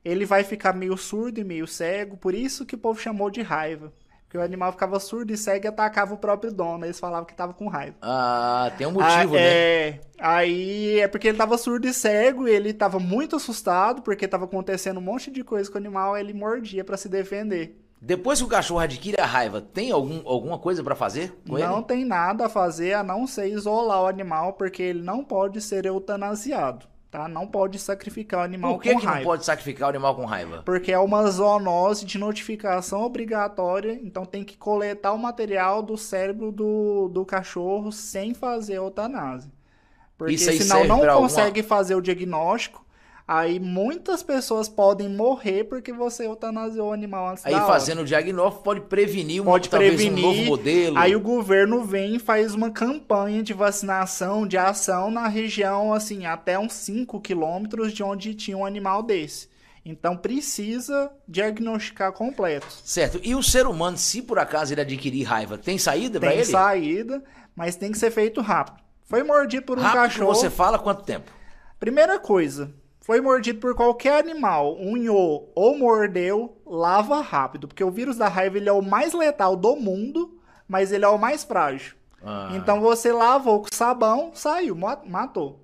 [0.03, 3.41] Ele vai ficar meio surdo e meio cego, por isso que o povo chamou de
[3.41, 3.93] raiva.
[4.31, 6.85] Porque o animal ficava surdo e cego e atacava o próprio dono.
[6.85, 7.97] Eles falavam que tava com raiva.
[8.01, 9.41] Ah, tem um motivo, ah, né?
[9.41, 9.99] É.
[10.17, 14.45] Aí é porque ele tava surdo e cego e ele tava muito assustado porque tava
[14.45, 17.77] acontecendo um monte de coisa com o animal, ele mordia para se defender.
[18.01, 21.79] Depois que o cachorro adquire a raiva, tem algum, alguma coisa para fazer com não
[21.79, 21.85] ele?
[21.85, 25.85] tem nada a fazer a não ser isolar o animal, porque ele não pode ser
[25.85, 27.27] eutanasiado tá?
[27.27, 29.19] Não pode sacrificar o animal Por que com que raiva.
[29.19, 30.63] não pode sacrificar o animal com raiva?
[30.65, 36.51] Porque é uma zoonose de notificação obrigatória, então tem que coletar o material do cérebro
[36.51, 39.51] do, do cachorro sem fazer eutanásia.
[40.17, 42.85] Porque Isso senão não consegue alguma- fazer o diagnóstico,
[43.33, 48.63] aí muitas pessoas podem morrer porque você eutanasiou o animal antes Aí fazendo o diagnóstico
[48.63, 50.23] pode prevenir Pode talvez prevenir.
[50.25, 50.97] um novo modelo.
[50.97, 56.25] Aí o governo vem e faz uma campanha de vacinação, de ação na região, assim,
[56.25, 59.49] até uns 5 quilômetros de onde tinha um animal desse.
[59.85, 62.67] Então precisa diagnosticar completo.
[62.83, 63.19] Certo.
[63.23, 66.45] E o ser humano, se por acaso ele adquirir raiva, tem saída pra Tem ele?
[66.47, 67.23] saída,
[67.55, 68.77] mas tem que ser feito rápido.
[69.03, 70.35] Foi mordido por um Rápido cachorro.
[70.35, 71.31] você fala quanto tempo?
[71.79, 72.71] Primeira coisa,
[73.11, 78.55] foi mordido por qualquer animal, unhou ou mordeu, lava rápido, porque o vírus da raiva
[78.55, 81.97] ele é o mais letal do mundo, mas ele é o mais frágil.
[82.23, 85.59] Ah, Então você lavou com sabão, saiu, ma- matou.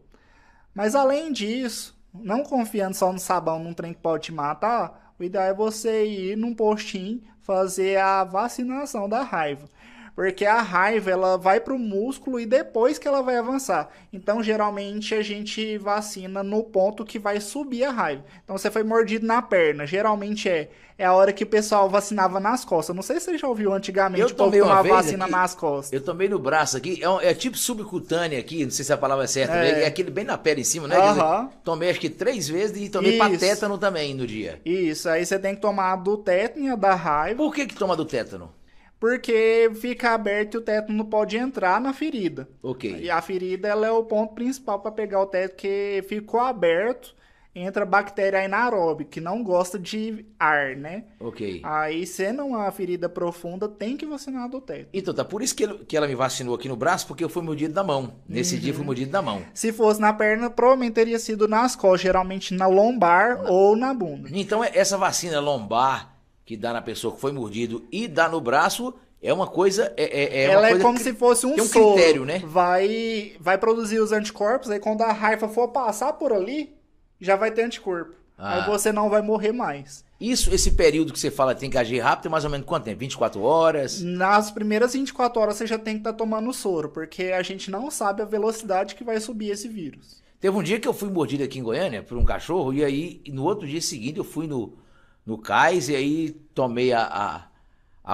[0.75, 5.23] Mas além disso, não confiando só no sabão, num trem que pode te matar, o
[5.23, 9.69] ideal é você ir num postinho fazer a vacinação da raiva.
[10.17, 13.88] Porque a raiva ela vai pro músculo e depois que ela vai avançar.
[14.12, 18.23] Então, geralmente a gente vacina no ponto que vai subir a raiva.
[18.43, 19.86] Então, você foi mordido na perna.
[19.86, 22.95] Geralmente é é a hora que o pessoal vacinava nas costas.
[22.95, 25.93] Não sei se você já ouviu antigamente Eu o tomei uma vacina aqui- nas costas.
[25.93, 28.97] Eu tomei no braço aqui, é, um- é tipo subcutânea aqui, não sei se a
[28.97, 29.62] palavra é certa, É.
[29.73, 29.84] né?
[29.84, 30.95] é aquele bem na pele em cima, né?
[30.95, 31.51] Dizer, Aham.
[31.63, 33.39] tomei acho que três vezes e tomei Isso.
[33.39, 34.60] tétano também no dia.
[34.65, 38.03] Isso, aí você tem que tomar do tétano da raiva, Por que que toma do
[38.03, 38.51] tétano?
[38.99, 42.47] Porque fica aberto e o tétano não pode entrar na ferida.
[42.63, 42.97] Ok.
[43.01, 47.15] E a ferida ela é o ponto principal para pegar o tétano, que ficou aberto,
[47.53, 51.05] entra bactéria anaeróbica, que não gosta de ar, né?
[51.19, 51.60] Ok.
[51.63, 54.89] Aí, sendo uma ferida profunda, tem que vacinar do tétano.
[54.93, 57.29] Então tá, por isso que, ele- que ela me vacinou aqui no braço, porque eu
[57.29, 58.13] fui mordido na mão.
[58.29, 58.86] Nesse dia eu fui Uhum.
[58.88, 59.41] mordido na mão.
[59.55, 64.29] Se fosse na perna, provavelmente teria sido nas costas, geralmente na lombar ou na bunda.
[64.31, 66.15] Então é- essa vacina lombar
[66.48, 69.93] que dá na pessoa que foi mordido e dá no braço é uma coisa.
[69.98, 71.93] É, é, é ela é como cri- se fosse um, tem um soro.
[71.95, 72.41] critério, né?
[72.45, 76.73] Vai, vai produzir os anticorpos, aí quando a raiva for passar por ali,
[77.19, 78.13] já vai ter anticorpo.
[78.37, 78.63] Ah.
[78.63, 80.06] Aí você não vai morrer mais.
[80.21, 82.85] Isso, esse período que você fala tem que agir rápido, é mais ou menos quanto
[82.85, 83.00] tempo?
[83.00, 84.02] 24 horas?
[84.02, 87.91] Nas primeiras 24 horas você já tem que estar tomando soro, porque a gente não
[87.91, 90.23] sabe a velocidade que vai subir esse vírus.
[90.39, 93.21] Teve um dia que eu fui mordido aqui em Goiânia por um cachorro, e aí
[93.27, 94.73] no outro dia seguinte eu fui no,
[95.28, 97.42] no cais e aí tomei a, a,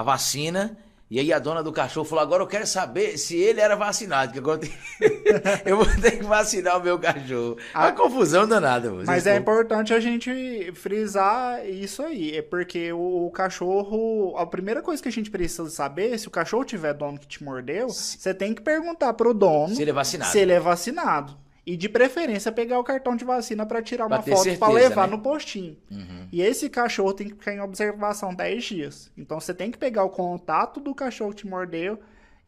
[0.00, 0.76] a vacina.
[1.10, 4.32] E aí a dona do cachorro falou: agora eu quero saber se ele era vacinado,
[4.32, 7.56] que agora eu, tenho- eu vou ter que vacinar o meu cachorro.
[7.72, 8.90] Uma confusão danada.
[9.06, 14.82] Mas é importante a gente frisar isso aí, é porque o, o cachorro, a primeira
[14.82, 18.34] coisa que a gente precisa saber, se o cachorro tiver dono que te mordeu, você
[18.34, 20.32] tem que perguntar pro dono Se ele é vacinado.
[20.32, 21.36] se ele é vacinado.
[21.66, 25.08] E de preferência pegar o cartão de vacina para tirar Pra uma foto para levar
[25.08, 25.16] né?
[25.16, 25.76] no postinho.
[25.90, 26.28] Uhum.
[26.30, 29.10] E esse cachorro tem que ficar em observação 10 dias.
[29.16, 31.98] Então você tem que pegar o contato do cachorro que te mordeu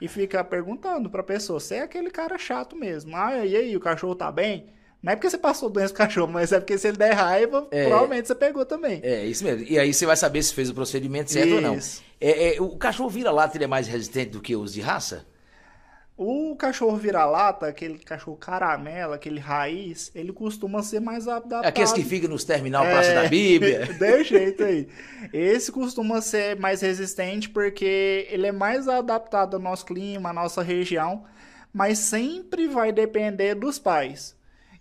[0.01, 3.17] e ficar perguntando pra pessoa, você é aquele cara chato mesmo.
[3.17, 4.67] Ah, e aí, o cachorro tá bem?
[5.03, 7.67] Não é porque você passou doença pro cachorro, mas é porque se ele der raiva,
[7.71, 7.85] É.
[7.87, 9.01] provavelmente você pegou também.
[9.03, 9.65] É, isso mesmo.
[9.67, 11.75] E aí você vai saber se fez o procedimento certo ou não.
[11.77, 12.03] Isso.
[12.21, 15.25] É, é, o cachorro vira-lata ele é mais resistente do que os de raça?
[16.19, 21.67] O cachorro vira-lata, aquele cachorro caramelo, aquele raiz, ele costuma ser mais adaptado.
[21.67, 23.85] Aqueles que ficam nos terminal Praça da Bíblia.
[23.93, 24.89] De jeito aí.
[25.31, 30.63] Esse costuma ser mais resistente porque ele é mais adaptado ao nosso clima, à nossa
[30.63, 31.25] região,
[31.71, 34.35] mas sempre vai depender dos pais.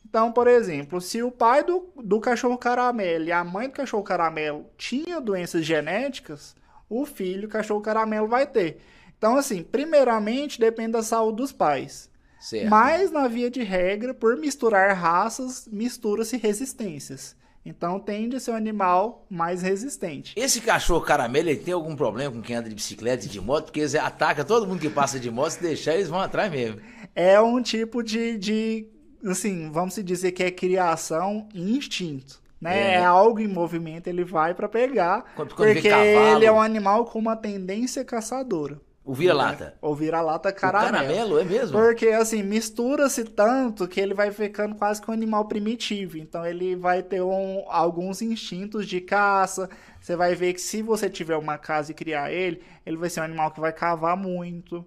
[0.08, 4.04] Então, por exemplo, se o pai do, do cachorro caramelo e a mãe do cachorro
[4.04, 6.56] caramelo tinha doenças genéticas,
[6.90, 8.80] o filho cachorro caramelo vai ter.
[9.26, 12.12] Então, assim, primeiramente depende da saúde dos pais.
[12.40, 12.70] Certo.
[12.70, 17.36] Mas, na via de regra, por misturar raças, mistura-se resistências.
[17.66, 20.34] Então, tende a ser um animal mais resistente.
[20.38, 23.66] Esse cachorro caramelo, ele tem algum problema com quem anda de bicicleta e de moto?
[23.66, 26.80] Porque eles atacam todo mundo que passa de moto, se deixar, eles vão atrás mesmo.
[27.16, 28.88] É um tipo de, de
[29.26, 32.40] assim, vamos se dizer que é criação e instinto.
[32.62, 32.78] Né?
[32.78, 32.94] É.
[32.98, 33.04] É.
[33.06, 35.26] algo em movimento, ele vai para pegar.
[35.36, 38.80] Quando- quando porque cavalo- ele é um animal com uma tendência caçadora.
[39.06, 39.66] O vira-lata.
[39.66, 39.74] Né?
[39.84, 40.90] O vira-lata caramelo.
[40.90, 41.80] O caramelo, é mesmo?
[41.80, 46.18] Porque, assim, mistura-se tanto que ele vai ficando quase que um animal primitivo.
[46.18, 49.70] Então, ele vai ter um, alguns instintos de caça.
[50.02, 53.20] Você vai ver que se você tiver uma casa e criar ele, ele vai ser
[53.20, 54.84] um animal que vai cavar muito.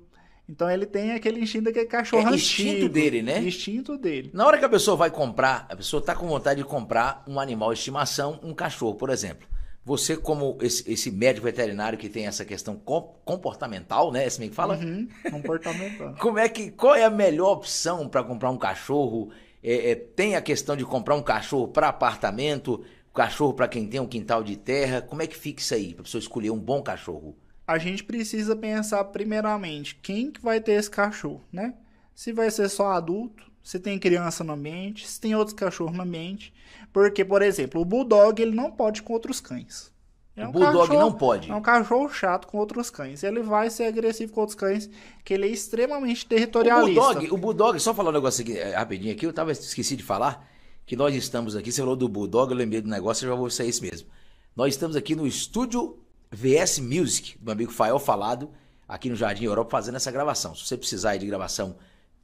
[0.49, 3.39] Então, ele tem aquele instinto que é cachorro é instinto antigo, dele, né?
[3.39, 4.31] Instinto dele.
[4.35, 7.39] Na hora que a pessoa vai comprar, a pessoa tá com vontade de comprar um
[7.39, 9.47] animal de estimação, um cachorro, por exemplo.
[9.89, 12.77] Você, como esse, esse, médico veterinário que tem essa questão
[13.25, 14.27] comportamental, né?
[14.27, 14.77] Assim que fala?
[14.77, 16.15] Uhum, comportamental.
[16.21, 19.31] como é que, qual é a melhor opção para comprar um cachorro?
[19.63, 22.85] É, é, tem a questão de comprar um cachorro para apartamento,
[23.15, 25.01] cachorro para quem tem um quintal de terra.
[25.01, 27.35] Como é que fica isso aí, para pessoa escolher um bom cachorro?
[27.67, 31.73] A gente precisa pensar primeiramente quem que vai ter esse cachorro, né?
[32.15, 36.03] Se vai ser só adulto, se tem criança no ambiente, se tem outros cachorros no
[36.03, 36.53] ambiente.
[36.93, 39.93] Porque, por exemplo, o Bulldog ele não pode com outros cães.
[40.37, 41.51] É um o Bulldog cachorro, não pode.
[41.51, 43.23] É um cachorro chato com outros cães.
[43.23, 44.89] Ele vai ser agressivo com outros cães,
[45.25, 47.01] que ele é extremamente territorialista.
[47.01, 49.97] O Bulldog, o Bulldog só falar um negócio aqui, é, rapidinho aqui, eu tava esqueci
[49.97, 50.49] de falar
[50.87, 53.51] que nós estamos aqui, você falou do Bulldog, eu lembrei do negócio, eu já vou
[53.51, 54.09] sair isso mesmo.
[54.57, 55.99] Nós estamos aqui no estúdio
[56.31, 58.51] VS Music, do meu amigo Fael Falado,
[58.87, 60.55] aqui no Jardim Europa, fazendo essa gravação.
[60.55, 61.77] Se você precisar de gravação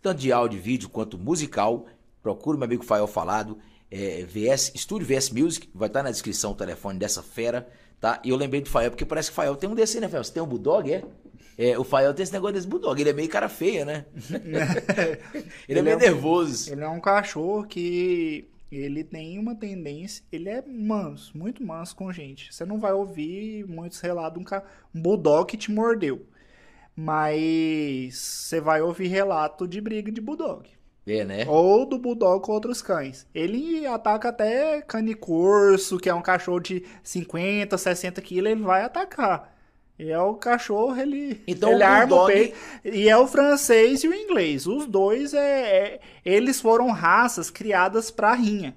[0.05, 1.87] tanto de áudio vídeo quanto musical.
[2.23, 3.59] Procure meu amigo Fael Falado,
[3.95, 7.69] é, VS, Estúdio VS Music, vai estar na descrição o telefone dessa fera,
[8.01, 8.21] tá?
[8.25, 10.25] E eu lembrei do Fael, porque parece que o Fael tem um desse, né, Fael?
[10.25, 11.05] Você tem um Bulldog, é?
[11.57, 14.05] É, o Fael tem esse negócio desse Bulldog, ele é meio cara feia, né?
[14.29, 14.59] ele,
[15.69, 16.73] ele, é meio é um, nervoso.
[16.73, 22.13] Ele é um cachorro que ele tem uma tendência, ele é manso, muito manso com
[22.13, 22.53] gente.
[22.53, 24.61] Você não vai ouvir muitos relatos de um,
[24.93, 26.27] um Bulldog que te mordeu.
[26.97, 30.74] Mas você vai ouvir relato de briga de bulldog.
[31.07, 31.45] É, né?
[31.47, 33.27] Ou do bulldog com outros cães.
[33.35, 39.55] Ele ataca até canicorso, que é um cachorro de 50, 60 quilos, ele vai atacar.
[39.99, 42.57] E é o cachorro, ele, então, ele arma o peito.
[42.85, 44.67] E é o francês e o inglês.
[44.67, 48.75] Os dois, é, é eles foram raças criadas para rinha.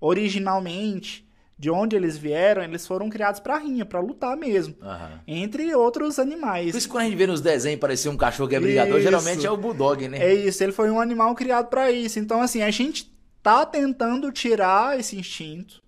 [0.00, 1.28] Originalmente,
[1.62, 4.74] de onde eles vieram, eles foram criados para rinha, para lutar mesmo.
[4.82, 5.18] Uhum.
[5.28, 6.72] Entre outros animais.
[6.72, 9.04] Por isso quando a gente vê nos desenhos parecer um cachorro que é brigador, isso.
[9.04, 10.18] geralmente é o bulldog, né?
[10.18, 12.18] É isso, ele foi um animal criado para isso.
[12.18, 15.80] Então, assim, a gente tá tentando tirar esse instinto.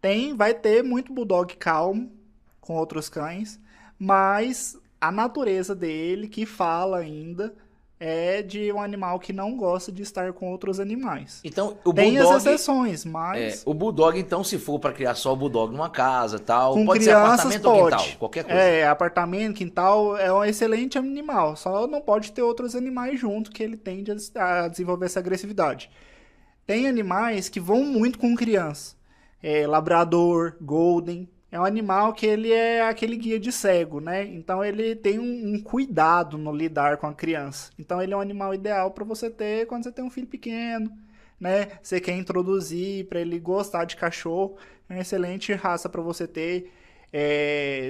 [0.00, 2.10] Tem, vai ter muito bulldog calmo
[2.58, 3.60] com outros cães,
[3.98, 7.54] mas a natureza dele que fala ainda
[8.00, 11.40] é de um animal que não gosta de estar com outros animais.
[11.42, 13.60] Então, o Tem bulldog, as exceções, mas...
[13.60, 16.86] É, o bulldog, então, se for para criar só o bulldog numa casa tal, com
[16.86, 17.80] pode crianças, ser apartamento pode.
[17.80, 18.58] ou quintal, qualquer coisa.
[18.60, 23.62] É, apartamento, quintal, é um excelente animal, só não pode ter outros animais junto que
[23.62, 25.90] ele tende a desenvolver essa agressividade.
[26.66, 28.96] Tem animais que vão muito com criança.
[29.42, 34.24] É, labrador, golden, é um animal que ele é aquele guia de cego, né?
[34.26, 37.70] Então ele tem um, um cuidado no lidar com a criança.
[37.78, 40.90] Então ele é um animal ideal para você ter quando você tem um filho pequeno,
[41.40, 41.78] né?
[41.82, 44.56] Você quer introduzir para ele gostar de cachorro,
[44.88, 46.72] é uma excelente raça para você ter.
[47.10, 47.88] É,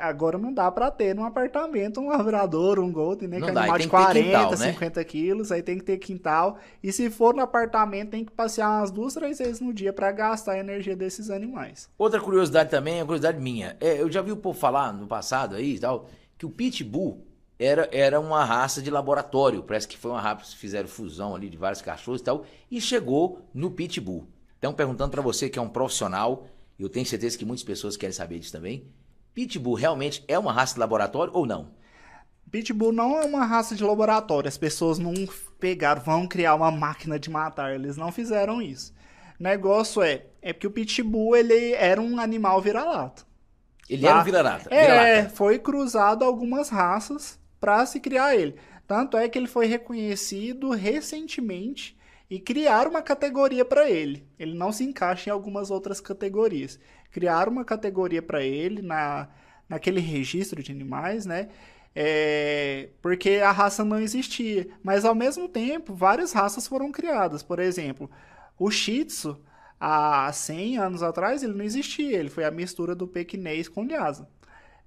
[0.00, 3.38] agora não dá para ter num apartamento um labrador, um golden, né?
[3.38, 5.04] Não que é dá, animal de 40, quintal, 50 né?
[5.04, 6.58] quilos, aí tem que ter quintal.
[6.80, 10.12] E se for no apartamento, tem que passear umas duas, três vezes no dia para
[10.12, 11.88] gastar a energia desses animais.
[11.98, 13.76] Outra curiosidade também, é curiosidade minha.
[13.80, 16.06] É, eu já vi o povo falar no passado aí e tal,
[16.38, 17.26] que o Pitbull
[17.58, 19.64] era, era uma raça de laboratório.
[19.64, 23.40] Parece que foi uma raça, fizeram fusão ali de vários cachorros e tal, e chegou
[23.52, 24.28] no Pitbull.
[24.58, 26.46] Então, perguntando para você que é um profissional
[26.78, 28.86] eu tenho certeza que muitas pessoas querem saber disso também.
[29.34, 31.70] Pitbull realmente é uma raça de laboratório ou não?
[32.50, 34.48] Pitbull não é uma raça de laboratório.
[34.48, 35.12] As pessoas não
[35.58, 37.74] pegaram, vão criar uma máquina de matar.
[37.74, 38.94] Eles não fizeram isso.
[39.38, 43.24] O negócio é, é que o Pitbull ele era um animal vira-lata.
[43.88, 44.08] Ele tá?
[44.10, 44.74] era um vira-lata.
[44.74, 48.56] É, vira foi cruzado algumas raças para se criar ele.
[48.86, 51.95] Tanto é que ele foi reconhecido recentemente
[52.28, 54.26] e criar uma categoria para ele.
[54.38, 56.78] Ele não se encaixa em algumas outras categorias.
[57.10, 59.28] Criar uma categoria para ele na,
[59.68, 61.48] naquele registro de animais, né?
[61.94, 64.68] É, porque a raça não existia.
[64.82, 67.42] Mas ao mesmo tempo, várias raças foram criadas.
[67.42, 68.10] Por exemplo,
[68.58, 69.40] o Shih Tzu,
[69.80, 72.18] há 100 anos atrás, ele não existia.
[72.18, 74.28] Ele foi a mistura do pequinês com lhasa.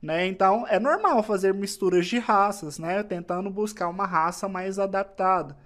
[0.01, 0.27] Né?
[0.27, 3.01] Então, é normal fazer misturas de raças, né?
[3.03, 5.57] tentando buscar uma raça mais adaptada.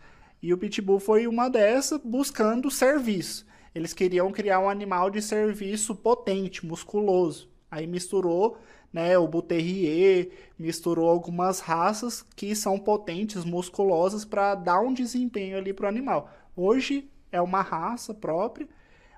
[0.43, 3.45] E o Pitbull foi uma dessas buscando serviço.
[3.73, 7.49] Eles queriam criar um animal de serviço potente, musculoso.
[7.71, 8.57] Aí misturou
[8.91, 15.71] né, o Buterrier, misturou algumas raças que são potentes, musculosas, para dar um desempenho ali
[15.71, 16.29] para o animal.
[16.57, 18.67] Hoje é uma raça própria,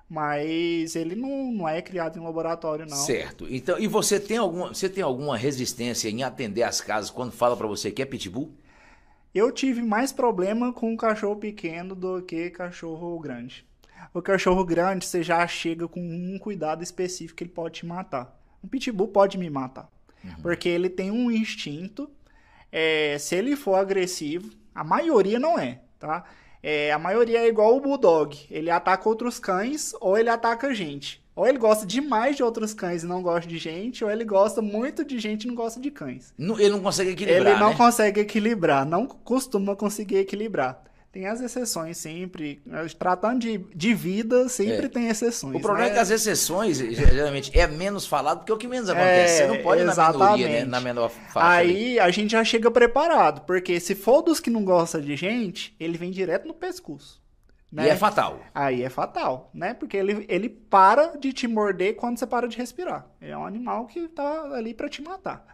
[0.08, 2.96] mas ele não, não é criado em laboratório, não.
[2.96, 3.48] Certo.
[3.50, 7.56] Então, e você tem alguma, você tem alguma resistência em atender as casas quando fala
[7.56, 8.54] para você que é pitbull?
[9.36, 13.66] Eu tive mais problema com um cachorro pequeno do que cachorro grande.
[14.14, 18.34] O cachorro grande, você já chega com um cuidado específico que ele pode te matar.
[18.64, 19.90] Um pitbull pode me matar.
[20.24, 20.36] Uhum.
[20.40, 22.10] Porque ele tem um instinto.
[22.72, 26.24] É, se ele for agressivo, a maioria não é, tá?
[26.62, 28.46] É, a maioria é igual o Bulldog.
[28.50, 31.22] Ele ataca outros cães ou ele ataca gente.
[31.36, 34.62] Ou ele gosta demais de outros cães e não gosta de gente, ou ele gosta
[34.62, 36.32] muito de gente e não gosta de cães.
[36.58, 37.52] ele não consegue equilibrar.
[37.52, 37.76] Ele não né?
[37.76, 40.82] consegue equilibrar, não costuma conseguir equilibrar.
[41.12, 42.62] Tem as exceções sempre.
[42.98, 44.88] Tratando de, de vida, sempre é.
[44.88, 45.56] tem exceções.
[45.56, 45.92] O problema né?
[45.92, 49.42] é que as exceções, geralmente, é menos falado porque é o que menos acontece.
[49.42, 50.18] É, Você não pode exatamente.
[50.18, 50.64] na minoria, né?
[50.64, 51.48] Na menor faixa.
[51.48, 52.00] Aí ali.
[52.00, 55.96] a gente já chega preparado, porque se for dos que não gostam de gente, ele
[55.96, 57.18] vem direto no pescoço.
[57.76, 57.88] Né?
[57.88, 58.40] E é fatal.
[58.54, 59.74] Aí é fatal, né?
[59.74, 63.06] Porque ele, ele para de te morder quando você para de respirar.
[63.20, 65.44] É um animal que tá ali para te matar.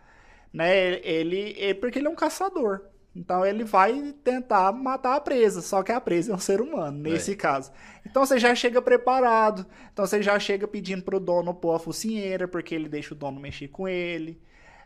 [0.52, 1.00] Né?
[1.04, 2.82] Ele, é porque ele é um caçador.
[3.12, 6.96] Então ele vai tentar matar a presa, só que a presa é um ser humano,
[6.96, 7.34] nesse é.
[7.34, 7.72] caso.
[8.06, 12.46] Então você já chega preparado, então você já chega pedindo pro dono pôr a focinheira,
[12.46, 14.40] porque ele deixa o dono mexer com ele.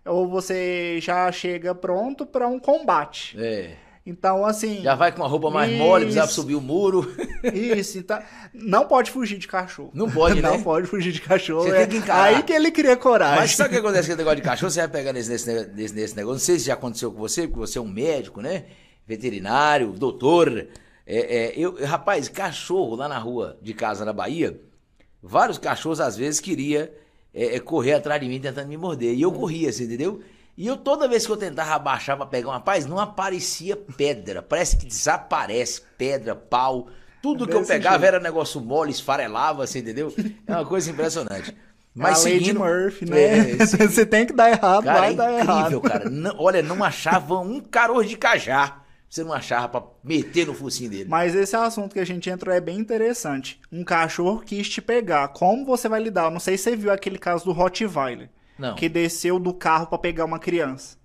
[0.06, 3.36] Ou você já chega pronto para um combate.
[3.38, 3.76] É.
[4.06, 4.82] Então, assim.
[4.82, 7.12] Já vai com uma roupa mais isso, mole, precisa subir o muro.
[7.52, 8.22] Isso, então.
[8.54, 9.90] Não pode fugir de cachorro.
[9.92, 10.48] Não pode, né?
[10.48, 11.64] Não pode fugir de cachorro.
[11.64, 12.22] Você é tem que encarar.
[12.22, 13.40] Aí que ele cria coragem.
[13.40, 14.70] Mas sabe o que acontece com esse negócio de cachorro?
[14.70, 16.34] Você vai pegar nesse, nesse, nesse, negócio.
[16.34, 18.66] Não sei se já aconteceu com você, porque você é um médico, né?
[19.04, 20.68] Veterinário, doutor.
[21.04, 24.60] É, é, eu, rapaz, cachorro lá na rua de casa na Bahia,
[25.20, 26.94] vários cachorros às vezes queria
[27.34, 29.14] é, é correr atrás de mim tentando me morder.
[29.14, 30.22] E eu corria, assim, entendeu?
[30.56, 34.42] E eu, toda vez que eu tentava abaixar pra pegar uma paz, não aparecia pedra.
[34.42, 36.88] Parece que desaparece pedra, pau.
[37.22, 38.14] Tudo é que eu pegava jeito.
[38.14, 40.14] era negócio mole, esfarelava, assim, entendeu?
[40.46, 41.54] É uma coisa impressionante.
[41.94, 43.52] Mas a seguindo, Murphy, né?
[43.52, 46.10] É, Você tem que dar errado, cara, vai é dar incrível, cara.
[46.10, 48.82] Não, olha, não achava um caroço de cajá.
[49.08, 51.08] Você não achava pra meter no focinho dele.
[51.08, 53.60] Mas esse assunto que a gente entrou é bem interessante.
[53.72, 55.28] Um cachorro quis te pegar.
[55.28, 56.24] Como você vai lidar?
[56.24, 58.28] Eu não sei se você viu aquele caso do Rottweiler.
[58.58, 58.74] Não.
[58.74, 60.96] que desceu do carro para pegar uma criança.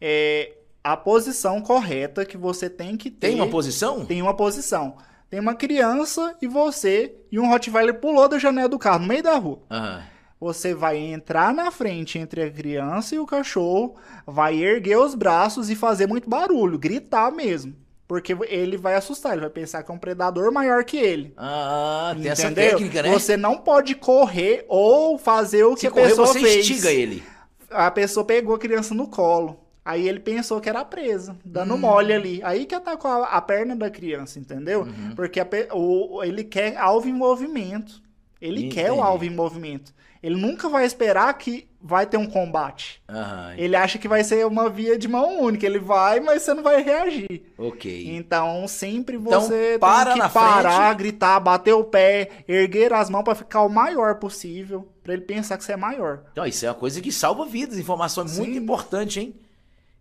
[0.00, 3.28] É a posição correta que você tem que ter.
[3.28, 4.04] Tem uma posição?
[4.04, 4.96] Tem uma posição.
[5.30, 9.22] Tem uma criança e você e um Rottweiler pulou da janela do carro no meio
[9.22, 9.60] da rua.
[9.70, 10.02] Uhum.
[10.40, 13.94] Você vai entrar na frente entre a criança e o cachorro,
[14.26, 17.76] vai erguer os braços e fazer muito barulho, gritar mesmo.
[18.12, 21.32] Porque ele vai assustar, ele vai pensar que é um predador maior que ele.
[21.34, 22.32] Ah, tem Entendeu?
[22.32, 23.10] essa técnica, né?
[23.10, 26.68] Você não pode correr ou fazer o que Se a correr, pessoa você fez.
[26.68, 27.22] instiga ele.
[27.70, 29.58] A pessoa pegou a criança no colo.
[29.82, 31.78] Aí ele pensou que era presa, dando hum.
[31.78, 32.42] mole ali.
[32.44, 34.82] Aí que atacou a, a perna da criança, entendeu?
[34.82, 35.14] Uhum.
[35.16, 38.02] Porque a, o, ele quer alvo em movimento.
[38.38, 38.74] Ele Entendi.
[38.74, 39.94] quer o alvo em movimento.
[40.22, 43.02] Ele nunca vai esperar que vai ter um combate.
[43.08, 43.54] Uhum.
[43.56, 45.66] Ele acha que vai ser uma via de mão única.
[45.66, 47.52] Ele vai, mas você não vai reagir.
[47.58, 48.16] Ok.
[48.16, 50.98] Então, sempre então, você então, para tem que parar, frente.
[50.98, 55.58] gritar, bater o pé, erguer as mãos para ficar o maior possível, para ele pensar
[55.58, 56.22] que você é maior.
[56.30, 57.78] Então, isso é uma coisa que salva vidas.
[57.78, 58.42] Informação é Sim.
[58.42, 59.34] muito importante, hein?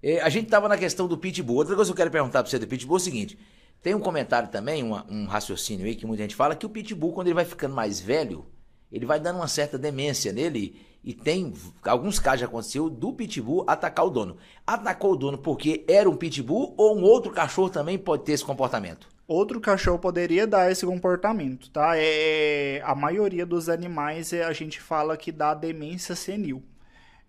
[0.04, 1.58] É, a gente tava na questão do pitbull.
[1.58, 3.38] Outra coisa que eu quero perguntar para você do pitbull é o seguinte.
[3.82, 7.14] Tem um comentário também, uma, um raciocínio aí que muita gente fala que o pitbull,
[7.14, 8.46] quando ele vai ficando mais velho,
[8.92, 13.64] ele vai dando uma certa demência nele e tem alguns casos já aconteceu do pitbull
[13.68, 14.38] atacar o dono.
[14.66, 18.45] Atacou o dono porque era um pitbull ou um outro cachorro também pode ter esse
[18.45, 19.08] comportamento?
[19.28, 21.93] Outro cachorro poderia dar esse comportamento, tá?
[21.95, 26.62] É, a maioria dos animais é, a gente fala que dá demência senil.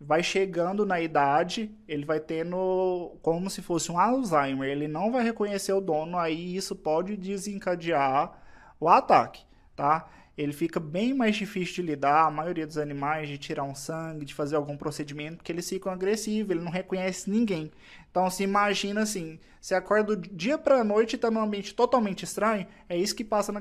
[0.01, 4.69] Vai chegando na idade, ele vai tendo como se fosse um Alzheimer.
[4.69, 8.33] Ele não vai reconhecer o dono, aí isso pode desencadear
[8.81, 9.45] o ataque,
[9.77, 10.09] tá?
[10.37, 14.25] Ele fica bem mais difícil de lidar, a maioria dos animais, de tirar um sangue,
[14.25, 17.71] de fazer algum procedimento, porque eles ficam agressivos, ele não reconhece ninguém.
[18.11, 22.25] Então, se imagina assim, você acorda do dia para noite e tá num ambiente totalmente
[22.25, 23.61] estranho, é isso que passa na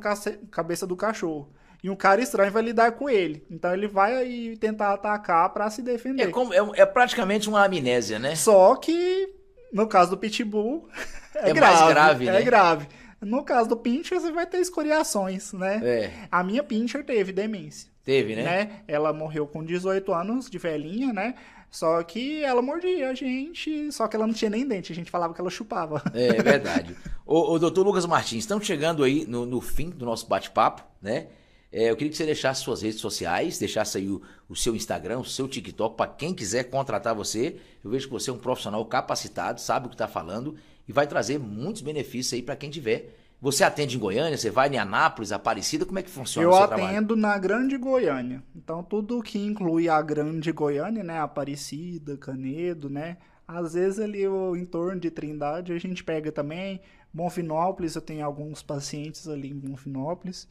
[0.49, 1.49] cabeça do cachorro.
[1.83, 3.43] E um cara estranho vai lidar com ele.
[3.49, 6.23] Então ele vai tentar atacar para se defender.
[6.23, 8.35] É, como, é, é, praticamente uma amnésia, né?
[8.35, 9.33] Só que,
[9.73, 10.87] no caso do Pitbull,
[11.35, 11.75] é, é grave.
[11.75, 12.39] mais grave, é né?
[12.39, 12.87] É grave.
[13.21, 15.79] No caso do Pincher, você vai ter escoriações, né?
[15.83, 16.27] É.
[16.31, 17.91] A minha Pincher teve demência.
[18.03, 18.43] Teve, né?
[18.43, 18.81] né?
[18.87, 21.35] Ela morreu com 18 anos de velhinha, né?
[21.69, 25.09] Só que ela mordia a gente, só que ela não tinha nem dente, a gente
[25.09, 26.03] falava que ela chupava.
[26.13, 26.97] É, é verdade.
[27.25, 31.27] o, o doutor Lucas Martins, estamos chegando aí no, no fim do nosso bate-papo, né?
[31.71, 35.19] É, eu queria que você deixasse suas redes sociais, deixasse aí o, o seu Instagram,
[35.19, 37.55] o seu TikTok, para quem quiser contratar você.
[37.81, 40.57] Eu vejo que você é um profissional capacitado, sabe o que está falando
[40.87, 44.37] e vai trazer muitos benefícios aí para quem tiver Você atende em Goiânia?
[44.37, 45.85] Você vai em Anápolis, Aparecida?
[45.85, 48.43] Como é que funciona Eu o seu atendo na Grande Goiânia.
[48.55, 51.19] Então, tudo que inclui a Grande Goiânia, né?
[51.19, 53.17] Aparecida, Canedo, né?
[53.47, 56.81] Às vezes ali o entorno de Trindade a gente pega também.
[57.13, 60.47] Bonfinópolis, eu tenho alguns pacientes ali em Bonfinópolis.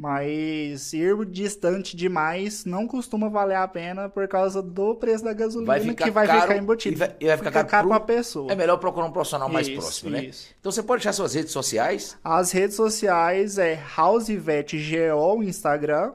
[0.00, 5.66] Mas ir distante demais não costuma valer a pena por causa do preço da gasolina
[5.66, 6.94] vai que vai ficar embutido.
[6.94, 8.50] E vai, e vai ficar fica caro para a pessoa.
[8.50, 10.24] É melhor procurar um profissional mais próximo, né?
[10.24, 10.54] Isso.
[10.58, 12.16] Então você pode deixar suas redes sociais?
[12.24, 16.14] As redes sociais é HouseVetGO Instagram